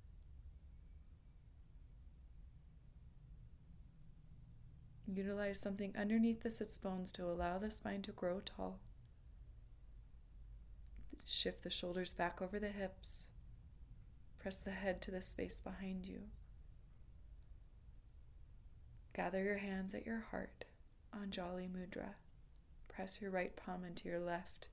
Utilize 5.11 5.59
something 5.59 5.93
underneath 5.97 6.43
the 6.43 6.51
sits 6.51 6.77
bones 6.77 7.11
to 7.13 7.25
allow 7.25 7.57
the 7.57 7.71
spine 7.71 8.03
to 8.03 8.11
grow 8.11 8.41
tall. 8.45 8.79
Shift 11.25 11.63
the 11.63 11.71
shoulders 11.71 12.13
back 12.13 12.41
over 12.41 12.59
the 12.59 12.69
hips. 12.69 13.27
Press 14.37 14.57
the 14.57 14.71
head 14.71 15.01
to 15.01 15.11
the 15.11 15.21
space 15.21 15.59
behind 15.59 16.05
you. 16.05 16.19
Gather 19.15 19.43
your 19.43 19.57
hands 19.57 19.95
at 19.95 20.05
your 20.05 20.25
heart, 20.31 20.65
Anjali 21.13 21.67
Mudra. 21.67 22.13
Press 22.87 23.19
your 23.19 23.31
right 23.31 23.55
palm 23.55 23.83
into 23.83 24.07
your 24.07 24.19
left. 24.19 24.67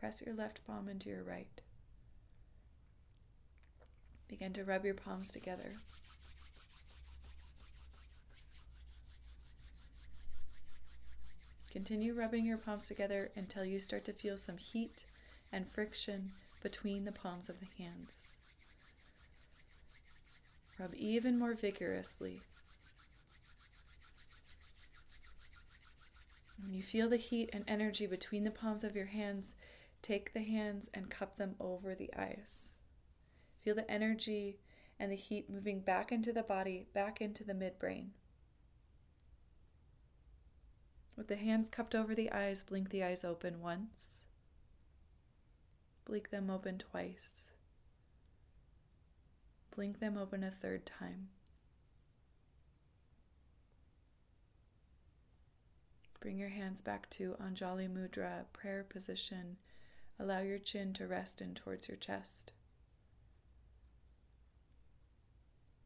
Press 0.00 0.22
your 0.24 0.34
left 0.34 0.66
palm 0.66 0.88
into 0.88 1.10
your 1.10 1.22
right. 1.22 1.60
Begin 4.28 4.54
to 4.54 4.64
rub 4.64 4.84
your 4.86 4.94
palms 4.94 5.28
together. 5.28 5.72
Continue 11.72 12.12
rubbing 12.12 12.44
your 12.44 12.58
palms 12.58 12.86
together 12.86 13.30
until 13.34 13.64
you 13.64 13.80
start 13.80 14.04
to 14.04 14.12
feel 14.12 14.36
some 14.36 14.58
heat 14.58 15.06
and 15.50 15.66
friction 15.66 16.32
between 16.62 17.06
the 17.06 17.12
palms 17.12 17.48
of 17.48 17.60
the 17.60 17.82
hands. 17.82 18.36
Rub 20.78 20.94
even 20.94 21.38
more 21.38 21.54
vigorously. 21.54 22.42
When 26.62 26.74
you 26.74 26.82
feel 26.82 27.08
the 27.08 27.16
heat 27.16 27.48
and 27.54 27.64
energy 27.66 28.06
between 28.06 28.44
the 28.44 28.50
palms 28.50 28.84
of 28.84 28.94
your 28.94 29.06
hands, 29.06 29.54
take 30.02 30.34
the 30.34 30.42
hands 30.42 30.90
and 30.92 31.10
cup 31.10 31.38
them 31.38 31.54
over 31.58 31.94
the 31.94 32.10
eyes. 32.14 32.72
Feel 33.62 33.76
the 33.76 33.90
energy 33.90 34.58
and 35.00 35.10
the 35.10 35.16
heat 35.16 35.48
moving 35.48 35.80
back 35.80 36.12
into 36.12 36.34
the 36.34 36.42
body, 36.42 36.86
back 36.92 37.22
into 37.22 37.44
the 37.44 37.54
midbrain. 37.54 38.08
With 41.16 41.28
the 41.28 41.36
hands 41.36 41.68
cupped 41.68 41.94
over 41.94 42.14
the 42.14 42.32
eyes, 42.32 42.62
blink 42.62 42.90
the 42.90 43.04
eyes 43.04 43.24
open 43.24 43.60
once. 43.60 44.22
Blink 46.04 46.30
them 46.30 46.50
open 46.50 46.78
twice. 46.78 47.48
Blink 49.74 50.00
them 50.00 50.16
open 50.18 50.42
a 50.42 50.50
third 50.50 50.84
time. 50.84 51.28
Bring 56.20 56.38
your 56.38 56.50
hands 56.50 56.80
back 56.82 57.10
to 57.10 57.34
Anjali 57.42 57.88
Mudra, 57.88 58.44
prayer 58.52 58.84
position. 58.88 59.56
Allow 60.20 60.40
your 60.40 60.58
chin 60.58 60.92
to 60.94 61.08
rest 61.08 61.40
in 61.40 61.54
towards 61.54 61.88
your 61.88 61.96
chest. 61.96 62.52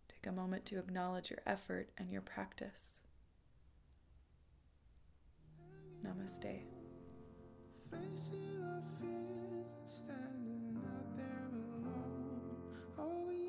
Take 0.08 0.26
a 0.26 0.32
moment 0.32 0.66
to 0.66 0.78
acknowledge 0.78 1.30
your 1.30 1.40
effort 1.46 1.88
and 1.96 2.10
your 2.10 2.20
practice. 2.20 3.02
Namaste. 6.04 6.60
Facing 7.90 8.62
our 8.62 8.82
fears, 9.00 9.66
standing 9.84 10.76
out 10.84 11.16
there 11.16 11.50
alone. 11.76 13.45